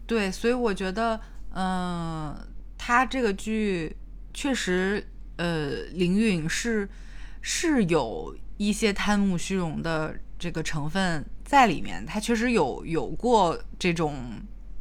[0.07, 1.21] 对，所以我觉得，
[1.55, 2.35] 嗯，
[2.79, 3.95] 他这个剧
[4.33, 6.89] 确实，呃，林允是
[7.43, 14.17] 是有一些贪慕虚荣的这个成分在里面，他确实有有过这种。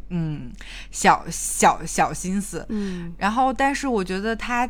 [0.10, 0.52] 嗯
[0.92, 4.70] 小小小心思，嗯，然后但是我觉得他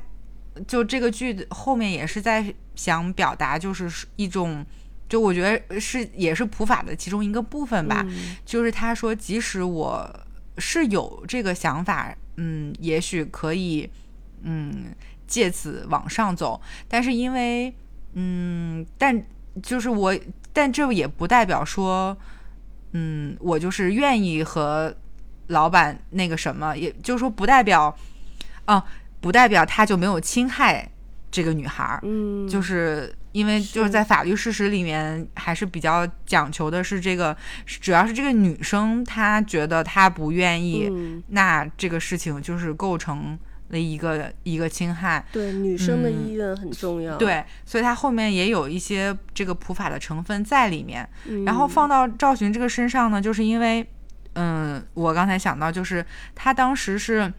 [0.67, 4.65] 就这个剧后面也是在想表达，就是一种，
[5.07, 8.05] 就我觉得是也是普法的其中一个部分吧，
[8.45, 13.89] 就是他说即使我是有这个想法，嗯，也许可以，
[14.41, 14.93] 嗯，
[15.25, 17.73] 借此往上走，但是因为，
[18.13, 19.23] 嗯，但
[19.63, 20.17] 就是我，
[20.51, 22.17] 但这也不代表说。
[22.91, 24.91] 嗯，我就是愿意和
[25.49, 27.95] 老板那个什么，也就是说，不代表，
[28.65, 28.83] 啊，
[29.21, 30.89] 不代表他就没有侵害
[31.29, 31.99] 这个女孩儿。
[32.03, 40.91] 嗯，就是因为就是在法律事实里面还是比较讲求的是这个，主要是这个女生她觉得她不愿意，
[41.27, 43.37] 那这个事情就是构成。
[43.71, 51.07] 的一个一个侵害，对女生的意愿很重要，对，所以它后面也有一些这个普法的成分在里面。
[51.45, 53.87] 然后放到赵寻这个身上呢，就是因为，
[54.33, 57.31] 嗯，我刚才想到，就是他当时是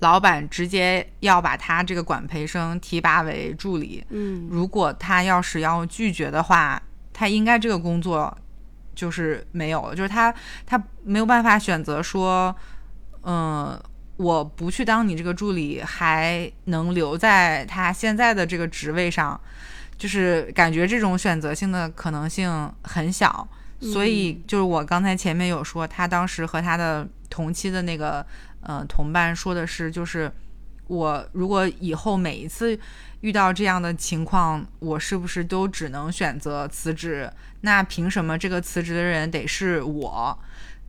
[0.00, 8.36] 老板直接要把他这个管培生提拔为助理，嗯，如果他要是要拒绝的话，他应该这个工作
[8.94, 10.34] 就是没有了，就是他
[10.66, 12.54] 他没有办法选择说，
[13.22, 13.80] 嗯。
[14.18, 19.40] 我不去当你这个助理，还能留在他现在的这个职位上，
[19.96, 23.48] 就是感觉这种选择性的可能性很小。
[23.82, 28.24] 所以就是我刚才前面有说，他当时和他的同期的那个
[28.60, 30.30] 呃同伴说的是，就是
[30.86, 32.78] 我如果以后每一次
[33.22, 37.30] 遇到这样的情况，我是不是都只能选择辞职？
[37.62, 40.38] 那凭什么这个辞职的人得是我？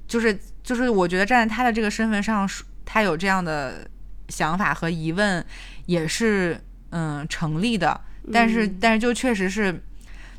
[0.08, 2.48] 就是就是我觉得站在他的这个身份上
[2.86, 3.90] 他有这样的
[4.30, 5.44] 想法和疑问，
[5.86, 6.60] 也是
[6.92, 8.00] 嗯成立的，
[8.32, 9.82] 但是但是就确实是，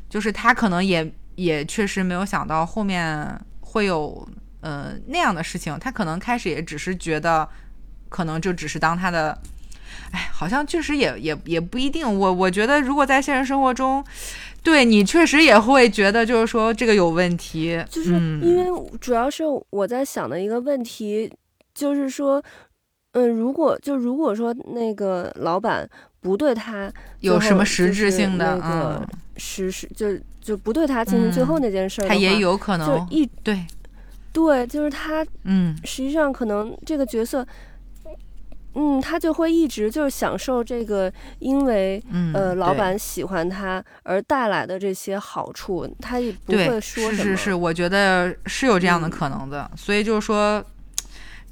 [0.09, 4.27] 就是他可能也也确实没有想到后面会有
[4.61, 7.47] 呃那样的事情，他可能开始也只是觉得，
[8.09, 9.37] 可能就只是当他的，
[10.11, 12.05] 哎，好像确实也也也不一定。
[12.05, 14.03] 我我觉得如果在现实生活中，
[14.63, 21.31] 对你确实也会觉得就是说这个有问题，就是因为主要是我在想的一个问题。
[21.75, 22.41] 就是说，
[23.11, 25.85] 嗯，如果就如果说那个老板
[26.21, 33.65] 不对他有什么实质性的那个实施，就就不对他进行最后那件事儿，他也有可能就一对
[34.31, 37.45] 对，就是他，嗯，实际上可能这个角色，
[38.73, 50.63] 嗯，他就会一直就是享受这个，因为呃老板喜欢他而带来的这些好处，他也不会说是是是，我觉得是有这样的可能的，所以就是说。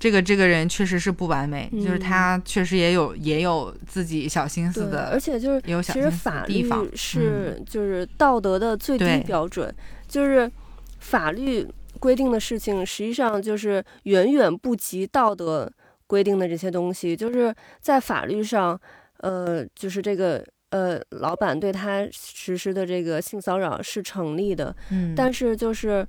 [0.03, 9.73] 这个这个人确实是不完美，就是他确实也有也有自己小心思的，而且就是其实法律是就是道德的最低标准，
[10.05, 10.51] 就是
[10.99, 11.65] 法律
[12.01, 15.71] 规定的事情，实际上就是远远不及道德
[16.05, 17.15] 规定的这些东西。
[17.15, 18.77] 就是在法律上，
[19.19, 26.05] 呃，就是这个呃，老板对他实施的这个性骚扰是成立的，嗯，但是就是。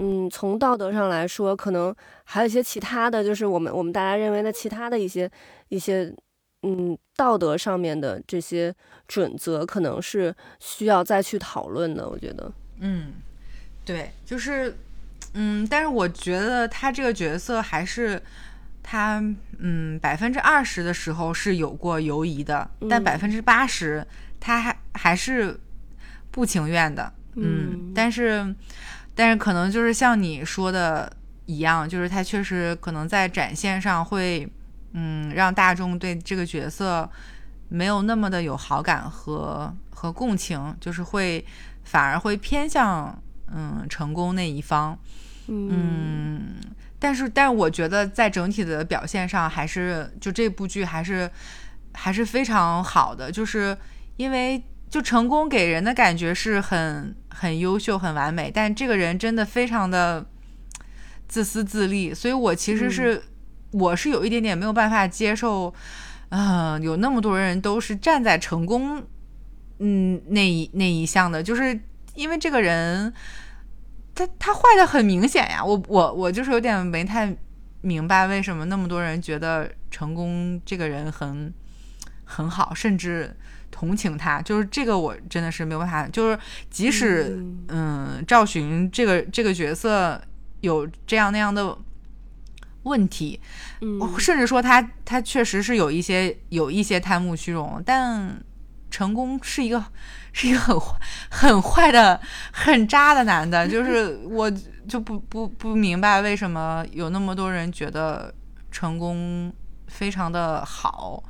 [0.00, 5.28] 嗯，从道德上来说，可能还有一些其他的就是我们我们大家认为的其他的一些
[5.70, 6.14] 一些
[6.62, 8.72] 嗯道德上面的这些
[9.08, 12.08] 准则，可能是需要再去讨论的。
[12.08, 13.14] 我觉得，嗯，
[13.84, 14.76] 对，就是
[15.34, 18.22] 嗯，但是我觉得他这个角色还是
[18.82, 19.20] 他
[19.58, 24.06] 嗯百分之二十的时候是有过犹疑的，但百分之八十
[24.38, 25.58] 他还还是
[26.30, 27.12] 不情愿的。
[27.34, 28.54] 嗯，但是。
[29.18, 31.12] 但是可能就是像你说的
[31.46, 34.48] 一样，就是他确实可能在展现上会，
[34.92, 37.10] 嗯，让大众对这个角色
[37.68, 41.44] 没有那么的有好感和和共情，就是会
[41.82, 43.20] 反而会偏向
[43.52, 44.96] 嗯成功那一方，
[45.48, 46.54] 嗯，
[47.00, 51.28] 但是但是我觉得在整体的表现上还是就这部剧还是
[51.92, 53.76] 还是非常好的，就是
[54.16, 54.62] 因为。
[54.90, 60.24] 就成功给人的感觉是很很优秀、很完美，但这个人真的非常的
[61.28, 63.22] 自私自利，所以我其实是
[63.72, 65.74] 我是有一点点没有办法接受，
[66.30, 69.04] 嗯，有那么多人都是站在成功，
[69.78, 71.78] 嗯，那一那一项的，就是
[72.14, 73.12] 因为这个人
[74.14, 77.36] 他他坏的很明显呀，我我我就是有点没太
[77.82, 81.52] 明白为什么那么多人觉得成功这个人很
[82.24, 83.36] 很好，甚至。
[83.78, 86.08] 同情他，就是这个，我真的是没有办法。
[86.08, 90.20] 就是即使嗯，赵寻这个这个角色
[90.62, 91.78] 有这样那样的
[92.82, 93.40] 问题，
[94.18, 98.42] 甚至说他他确实是有一些有一些贪慕虚荣，但
[98.90, 99.84] 成功是一个
[100.34, 100.98] 是一个很坏、
[101.30, 102.20] 很坏的、
[102.52, 104.50] 很渣的男的，就是我
[104.88, 108.34] 就不不不明白为什么有那么多人觉得
[108.72, 109.52] 成功
[109.86, 111.22] 非常的好。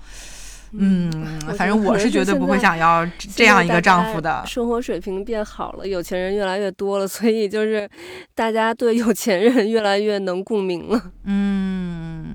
[0.73, 1.11] 嗯，
[1.57, 4.45] 反正我是绝对不会想要这样一个丈夫的。
[4.47, 7.89] 生活水平变好了，有钱人越来越多了，所以就是
[8.35, 11.13] 大家对有钱人越来越能共鸣了。
[11.25, 12.35] 嗯，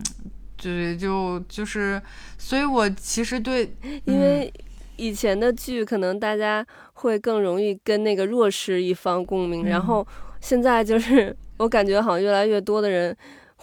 [0.55, 2.01] 对，就就是，
[2.37, 3.75] 所以我其实对，
[4.05, 4.51] 因为。
[4.95, 6.63] 以前的剧可能大家
[6.93, 10.05] 会更容易跟那个弱势一方共鸣，然后
[10.39, 13.13] 现在就是 我感觉好像越来越多的人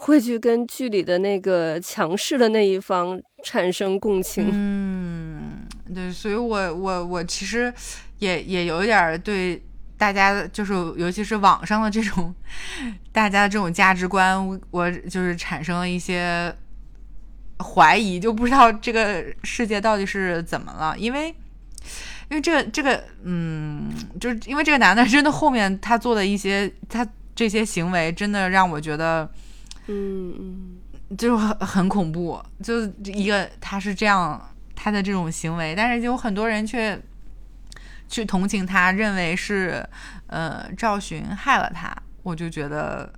[0.00, 4.48] 会去跟剧里的那个强势的那一方产生共情。
[4.52, 7.72] 嗯，对，所以我我我其实
[8.18, 9.62] 也也有一点对
[9.96, 12.34] 大家就是尤其是网上的这种
[13.12, 16.54] 大家的这种价值观，我就是产生了一些。
[17.62, 21.28] 怀疑就不知道这个世界到底是怎么了，因为，
[22.30, 29.30] 因为这个这个，嗯，就是因为这个男的真的后面他做的一些他这些行为，真的让我觉得，
[29.90, 30.80] 嗯
[31.10, 34.40] 嗯，就是很很恐怖，就一个他是这样
[34.74, 36.98] 他的这种行为，但是有很多人却
[38.08, 39.86] 去同情他，认为是
[40.28, 43.12] 呃赵寻害了他，我就觉得。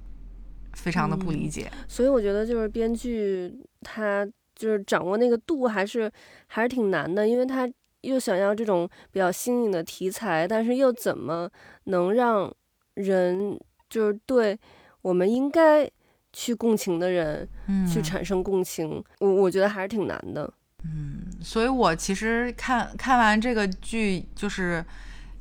[0.74, 6.10] 非常的不理解，所以我觉得就是编剧他就是掌握那个度还是
[6.46, 7.70] 还是挺难的，因为他
[8.00, 11.48] 又想要这种比较新颖的题材，但是又怎么
[11.84, 12.50] 能让
[12.94, 13.60] 人
[13.90, 14.58] 就是对
[15.02, 15.88] 我们应该
[16.32, 17.48] 去共情的人
[17.86, 20.52] 去产生共情，我我觉得还是挺难的。
[20.84, 24.84] 嗯，所以我其实看看完这个剧，就是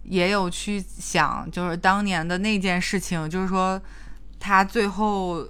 [0.03, 3.81] 也有去想，就是当年的那件事情，就是说。
[4.43, 5.47] 他最后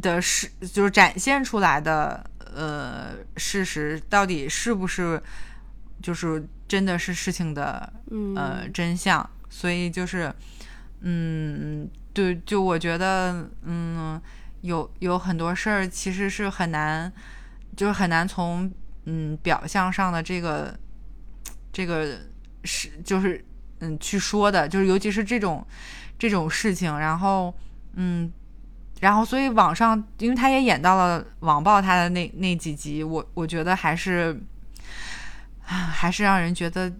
[0.00, 2.24] 的事就是展现出来的，
[2.54, 5.22] 呃，事实到底是不是
[6.00, 7.92] 就是真的是事情的
[8.34, 9.28] 呃真相？
[9.50, 10.34] 所以就是，
[11.02, 14.20] 嗯，对，就我觉得，嗯，
[14.60, 17.12] 有有很多事儿其实是很难，
[17.76, 18.70] 就是很难从
[19.04, 20.78] 嗯表象上的这个
[21.72, 22.18] 这个
[22.64, 23.44] 是就是
[23.80, 25.66] 嗯去说的，就是尤其是这种
[26.18, 27.54] 这种事情，然后。
[27.94, 28.32] 嗯，
[29.02, 34.40] 然后所以网上，因为他也演到了网暴他的那那几集，我我觉得还是，
[35.60, 36.90] 还是让人觉得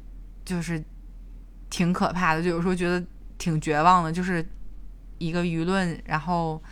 [0.45, 0.85] 就是
[1.71, 3.03] 挺可怕的，就有时候觉得
[3.39, 4.47] 挺绝望的，就是
[5.23, 6.63] 一个舆论，然后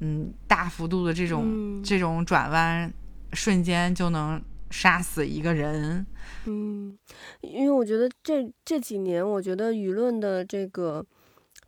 [0.00, 2.92] 嗯，大幅度的这种这种转弯，
[3.32, 6.04] 瞬间就能杀死一个人。
[6.46, 6.98] 嗯，
[7.40, 11.04] 因为我觉得这这几年，我觉得舆论的这个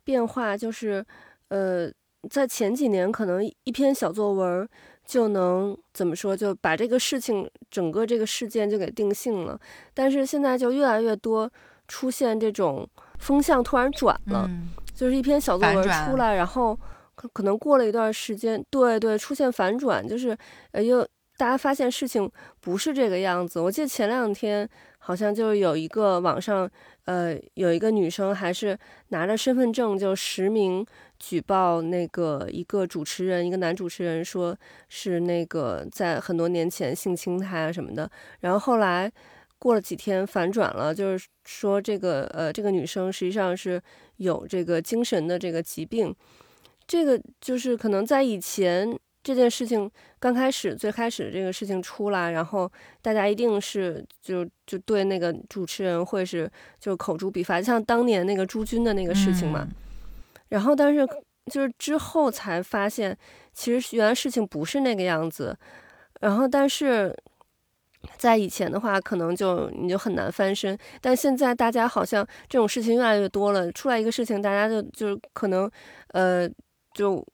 [0.03, 1.05] 变化就是。
[1.49, 1.87] 呃，
[2.31, 4.67] 在前几年，可能一篇小作文
[5.05, 9.59] 就能怎么说，就把这个事情整个这个事件就给定性了。
[9.93, 11.47] 但是现在就越来越多
[11.87, 12.89] 出现这种
[13.19, 14.49] 风向突然转了，
[15.03, 16.79] 就是一篇小作文出来，然后
[17.13, 20.35] 可可能过了一段时间，对对，出现反转，就是
[20.71, 22.31] 呃，又大家发现事情
[22.61, 23.59] 不是这个样子。
[23.59, 24.67] 我记得前两天
[24.99, 26.69] 好像就有一个网上，
[27.03, 28.79] 呃，有一个女生还是
[29.09, 30.85] 拿着身份证就实名。
[31.19, 38.09] 举报那个一个主持人，一个男主持人，说是那个在很多年前性侵她啊什么的。
[38.39, 39.11] 然后后来
[39.63, 43.81] 过了几天反转了，就是说这个呃这个女生实际上是
[44.17, 46.13] 有这个精神的这个疾病。
[46.85, 48.93] 这个就是可能在以前
[49.23, 49.89] 这件事情
[50.19, 52.69] 刚开始最开始这个事情出来，然后
[53.01, 59.65] 大家一定是就就对那个主持人会是就口诛笔伐，像当年那个朱军的那个事情嘛。
[60.49, 61.07] 然后，但是
[61.49, 63.17] 就是之后才发现，
[63.53, 65.57] 其实原来事情不是那个样子。
[66.19, 67.15] 然后，但是
[68.17, 70.77] 在以前的话，可能就你就很难翻身。
[71.01, 75.69] 但现在大家好像这种事情越来越多了，出来一个事情，大家就就可能
[76.09, 76.49] 呃
[76.93, 77.25] 就。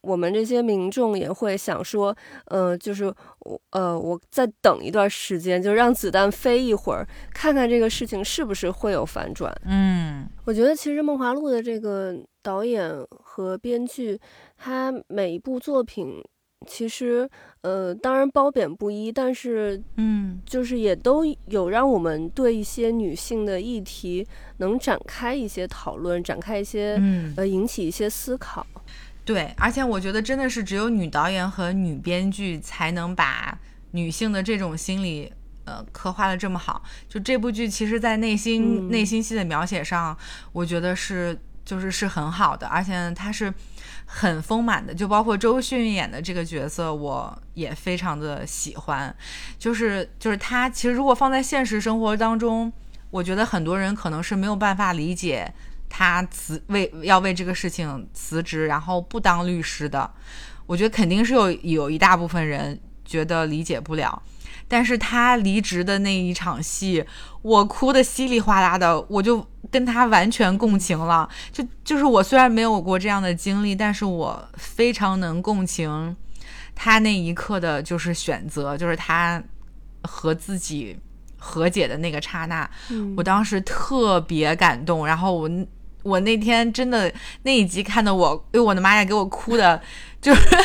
[0.00, 2.16] 我们这些民众也会想说，
[2.46, 3.04] 嗯，就是
[3.40, 9.52] 我，呃，我再等一段时间，就让子弹飞一会儿，看看这个事情是不是会有反转。
[9.66, 14.18] 嗯，我觉得其实《梦华录》的这个导演和编剧，
[14.56, 16.22] 他每一部作品，
[16.66, 17.28] 其实，
[17.62, 24.26] 呃，当然褒贬不一，但是，嗯，就是也都有让我们对一些女性的议题
[24.58, 28.66] 能展开一些讨论，展开一些，嗯呃，引起一些思考。
[29.24, 33.58] 对，而且我觉得真的是只有女导演和女编剧才能把
[33.92, 35.32] 女性的这种心理，
[35.64, 36.82] 呃，刻画的这么好。
[37.08, 40.16] 就这部剧，其实，在内心内心戏的描写上，
[40.52, 43.52] 我觉得是就是是很好的，而且它是
[44.10, 49.14] 很丰满的，就包括周迅演的这个角色，我也非常的喜欢。
[49.58, 52.72] 就是就是他其实如果放在现实生活当中，
[53.10, 55.52] 我觉得很多人可能是没有办法理解
[55.90, 60.10] 他辞为要为这个事情辞职，然后不当律师的。
[60.66, 64.22] 我觉得肯定是有有一大部分人觉得理解不了。
[64.68, 67.02] 但是他离职的那一场戏，
[67.40, 71.26] 我哭的稀里哗啦的，我就跟他完全共情了。
[71.50, 76.14] 就就是我虽然没有过这样的经历，但是我非常能共情
[76.74, 79.42] 他那一刻的，就是选择，就是他
[80.02, 80.98] 和自己
[81.38, 82.68] 和解的那个刹那。
[83.16, 85.50] 我当时特别感动，然后我
[86.02, 87.10] 我那天真的
[87.42, 89.80] 那一集看的我，哎呦我的妈呀，给我哭的。
[90.20, 90.58] 就是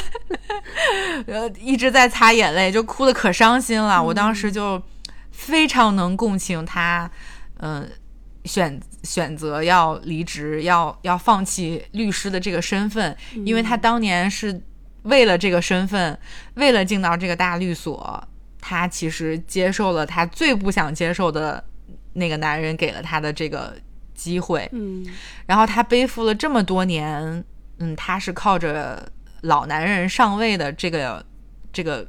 [1.28, 4.02] 呃 一直在擦眼泪，就哭的可伤心了。
[4.04, 4.82] 我当时就
[5.32, 7.10] 非常能共情他，
[7.60, 7.88] 嗯，
[8.46, 14.60] 选选择要离职，要要放弃律师的这个身份，因为他当年是
[15.04, 16.18] 为了这个身份，
[16.56, 18.28] 为了进到这个大律所，
[18.60, 21.64] 他其实接受了他最不想接受的
[22.14, 23.76] 那个男人给了他的这个
[24.16, 24.68] 机会。
[24.74, 25.06] 嗯，
[25.46, 27.44] 然后他背负了这么多年，
[27.78, 29.08] 嗯，他是靠着。
[29.44, 31.26] 老男人上位的这个
[31.72, 32.08] 这个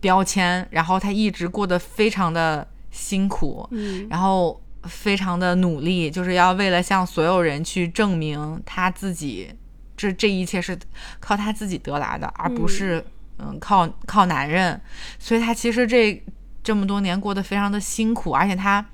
[0.00, 9.54] 标签，然后他一直过得非常的辛苦，嗯，然后非常的努力，就是要为了向所有人去证明他自己，
[9.96, 10.78] 这这一切是
[11.18, 13.02] 靠他自己得来的，而不是
[13.38, 14.78] 嗯靠靠男人，
[15.18, 16.22] 所以他其实这
[16.62, 18.84] 这么多年过得非常的辛苦，而且他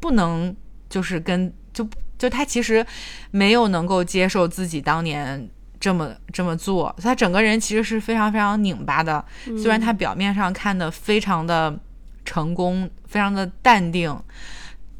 [0.00, 0.56] 不能
[0.88, 1.86] 就是跟就
[2.16, 2.84] 就他其实
[3.30, 5.50] 没有能够接受自己当年。
[5.78, 9.24] 这么这么做，他整个人其实是非常非常拧巴的。
[9.62, 11.78] 虽然他表面上看的非常的
[12.24, 14.18] 成功，非常的淡定，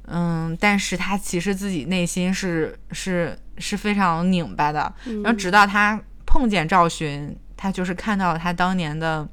[0.06, 4.92] 嗯，但是他其实自己内心是是是非常拧巴的。
[5.22, 9.26] 然后直到他碰见赵寻，他就是看到了他当年的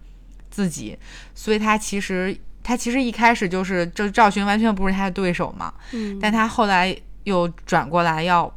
[0.50, 0.98] 自己，
[1.36, 5.74] 所以他其实他其实一开始就是这赵寻完全不是他的对手嘛。
[5.91, 8.52] 嗯，但他后来又转过来要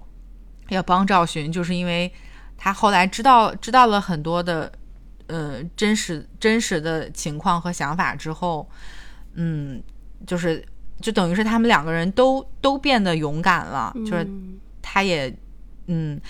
[0.68, 2.10] 要帮赵寻，就是因为。
[2.66, 4.72] 他后来知道知道了很多的，
[5.28, 8.68] 呃，真实真实的情况和想法之后，
[9.34, 9.80] 嗯，
[10.26, 10.66] 就是
[11.00, 14.26] 就等于是他们两个人都都变得勇敢了，就是
[14.82, 15.32] 他也
[15.86, 16.20] 嗯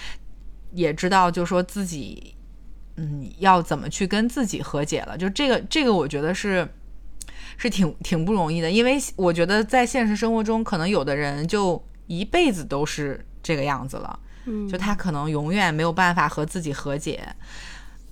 [0.72, 2.34] 也知道，就说自己
[2.96, 6.68] 嗯要怎么去跟自己和解了，就这个这个我觉得是
[7.56, 14.20] 是挺挺不容易的，因为我觉得在现实生活中，可能有的人就一辈子都是这个样子了。
[14.70, 17.26] 就他可能永远没有办法和自己和解，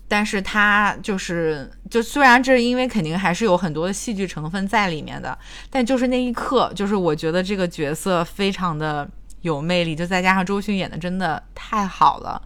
[0.09, 5.37] 但是他就是，就虽然这是因为肯定还是有很多的戏剧成分在里面的，
[5.71, 9.09] 但就是那一刻，就是我觉得这个角色非常的
[9.43, 12.43] 有魅力，就再加上周迅演的真的太好了，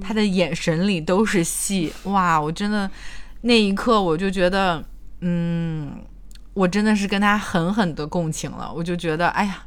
[0.00, 2.90] 他的眼神里都是戏，哇，我真的
[3.42, 4.84] 那一刻我就觉得，
[5.20, 5.98] 嗯，
[6.54, 9.64] 我真的是跟他狠狠的共情了，我就觉得，哎呀。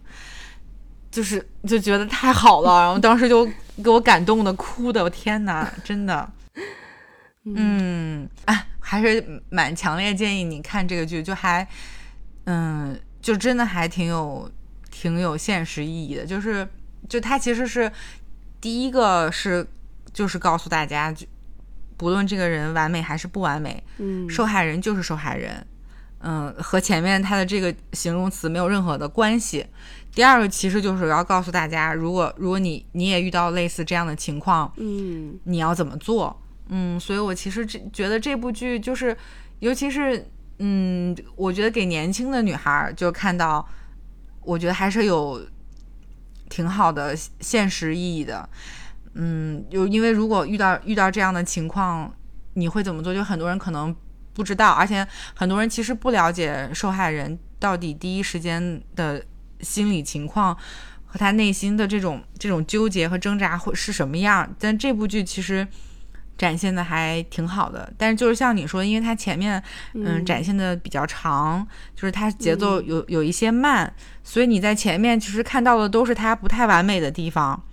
[1.14, 3.48] 就是就觉得太好了，然后当时就
[3.82, 6.32] 给我感动的哭的，我天哪， 真的，
[7.46, 11.68] 嗯，哎，还是蛮强烈建议你看这个剧，就还，
[12.44, 14.52] 嗯，就真的还挺有
[14.92, 16.68] 挺有现实意义的，就是
[17.10, 17.92] 就它其实是
[18.62, 19.66] 第一个是
[20.14, 21.26] 就是告诉大家，就
[21.98, 25.66] 不论这个人完美还是不完美，嗯，受害人就是受害人，
[26.20, 29.66] 嗯，和前面他的这个形容词没有任何的关系。
[30.16, 36.40] 第二个其实就是要告诉大家，如果如果你你也遇到类似这样的情况，嗯，你要怎么做？
[36.68, 39.18] 嗯，所以我其实这觉得这部剧就是，
[39.58, 43.68] 尤其是嗯，我觉得给年轻的女孩就看到，
[44.42, 45.44] 我觉得还是有
[46.48, 48.48] 挺好的现实意义的。
[49.16, 52.14] 嗯，就因为如果遇到遇到这样的情况，
[52.54, 53.12] 你会怎么做？
[53.12, 53.94] 就很多人可能
[54.36, 59.26] 不知道，而且很多人其实不了解受害人到底第一时间的。
[59.64, 60.56] 心理情况
[61.06, 64.54] 和他内心的这种这种纠结和挣扎会是什么样？
[64.60, 65.68] 但这部剧其实
[66.38, 67.92] 展现的还挺好的。
[67.98, 69.62] 但是就是像你说，因为它前面
[69.94, 73.94] 嗯展现的比较长，就是它节奏有有一些慢，
[74.24, 77.64] 所以你在前面其实看到的都是它不太完美的地方。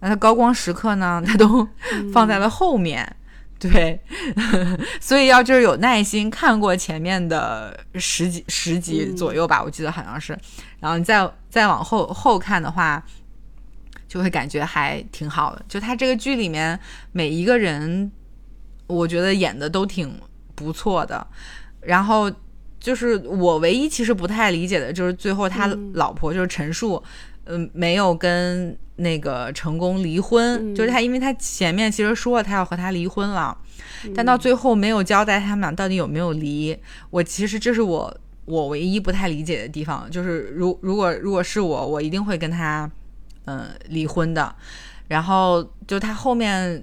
[0.00, 1.66] 那它高光时刻呢，它都
[2.12, 3.16] 放在了后面。
[3.58, 3.98] 对，
[5.00, 10.38] 所以要就是有耐心看过前面的十几十集左右吧，我记得好像是，
[10.80, 13.02] 然后你再再往后后看的话，
[14.06, 15.64] 就会感觉还挺好的。
[15.68, 16.78] 就他这个剧里面
[17.12, 18.10] 每一个人，
[18.86, 20.20] 我觉得演的都挺
[20.54, 21.26] 不错的。
[21.80, 22.30] 然后
[22.80, 27.02] 就是我唯一其实不太理解的就是最后他老婆就是陈数，
[27.44, 33.56] 嗯，没有跟那个成功离婚，就是他，因为他前面其实说了他要和他离婚了，
[34.14, 36.76] 但到最后没有交代他们俩到底有没有离。
[37.10, 38.16] 我其实这是我
[38.46, 42.90] 我唯一不太理解的地方，就是如如果如果是我，我一定会跟他
[43.44, 44.54] 嗯离婚的。
[45.08, 46.82] 然后就他后面，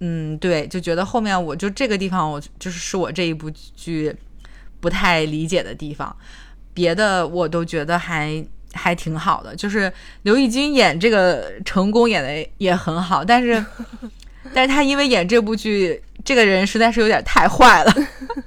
[0.00, 4.14] 嗯，对，就觉得后面我就这个地方，我就是是我这一部剧
[4.80, 6.14] 不太理解的地方，
[6.74, 8.44] 别的我都觉得还。
[8.72, 9.90] 还挺好的，就是
[10.24, 13.64] 刘奕君演这个成功演的也很好，但是，
[14.52, 17.94] 但是他因为演这部剧，这个人实在是有点太坏了，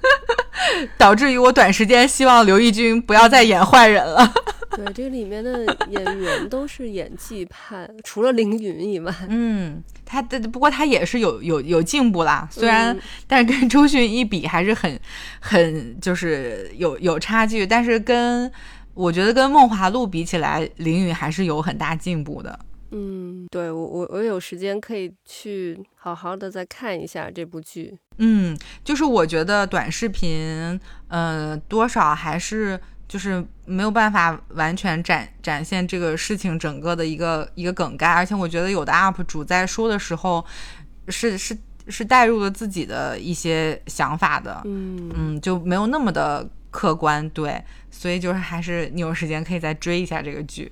[0.97, 4.33] 导致于我短时间希望刘奕君不要再演坏人了。
[4.75, 12.95] 对，这里面的演员都是演技派，除了凌云以外，嗯，他的不过他也是有有有进步啦，虽然
[13.27, 14.99] 但是跟周迅一比还是很
[15.39, 18.51] 很就是有有差距，但是跟。
[18.95, 22.59] 我觉得跟《梦华录》比起来，林允还是有很大进步的。
[22.91, 27.97] 嗯，对我我我有时间可以去好好的再看一下这部剧。
[28.17, 40.45] 嗯，就是我觉得短视频，呃，多少还是就是没有办法完全展展现这个事情整个的一个一个梗概，而且我觉得有的 UP 主在说的时候，
[41.07, 44.61] 是是是带入了自己的一些想法的。
[44.65, 46.49] 嗯嗯，就没有那么的。
[46.71, 47.59] 客观对，
[47.89, 50.71] 所以就是还是你有时间可以再追一下这个剧。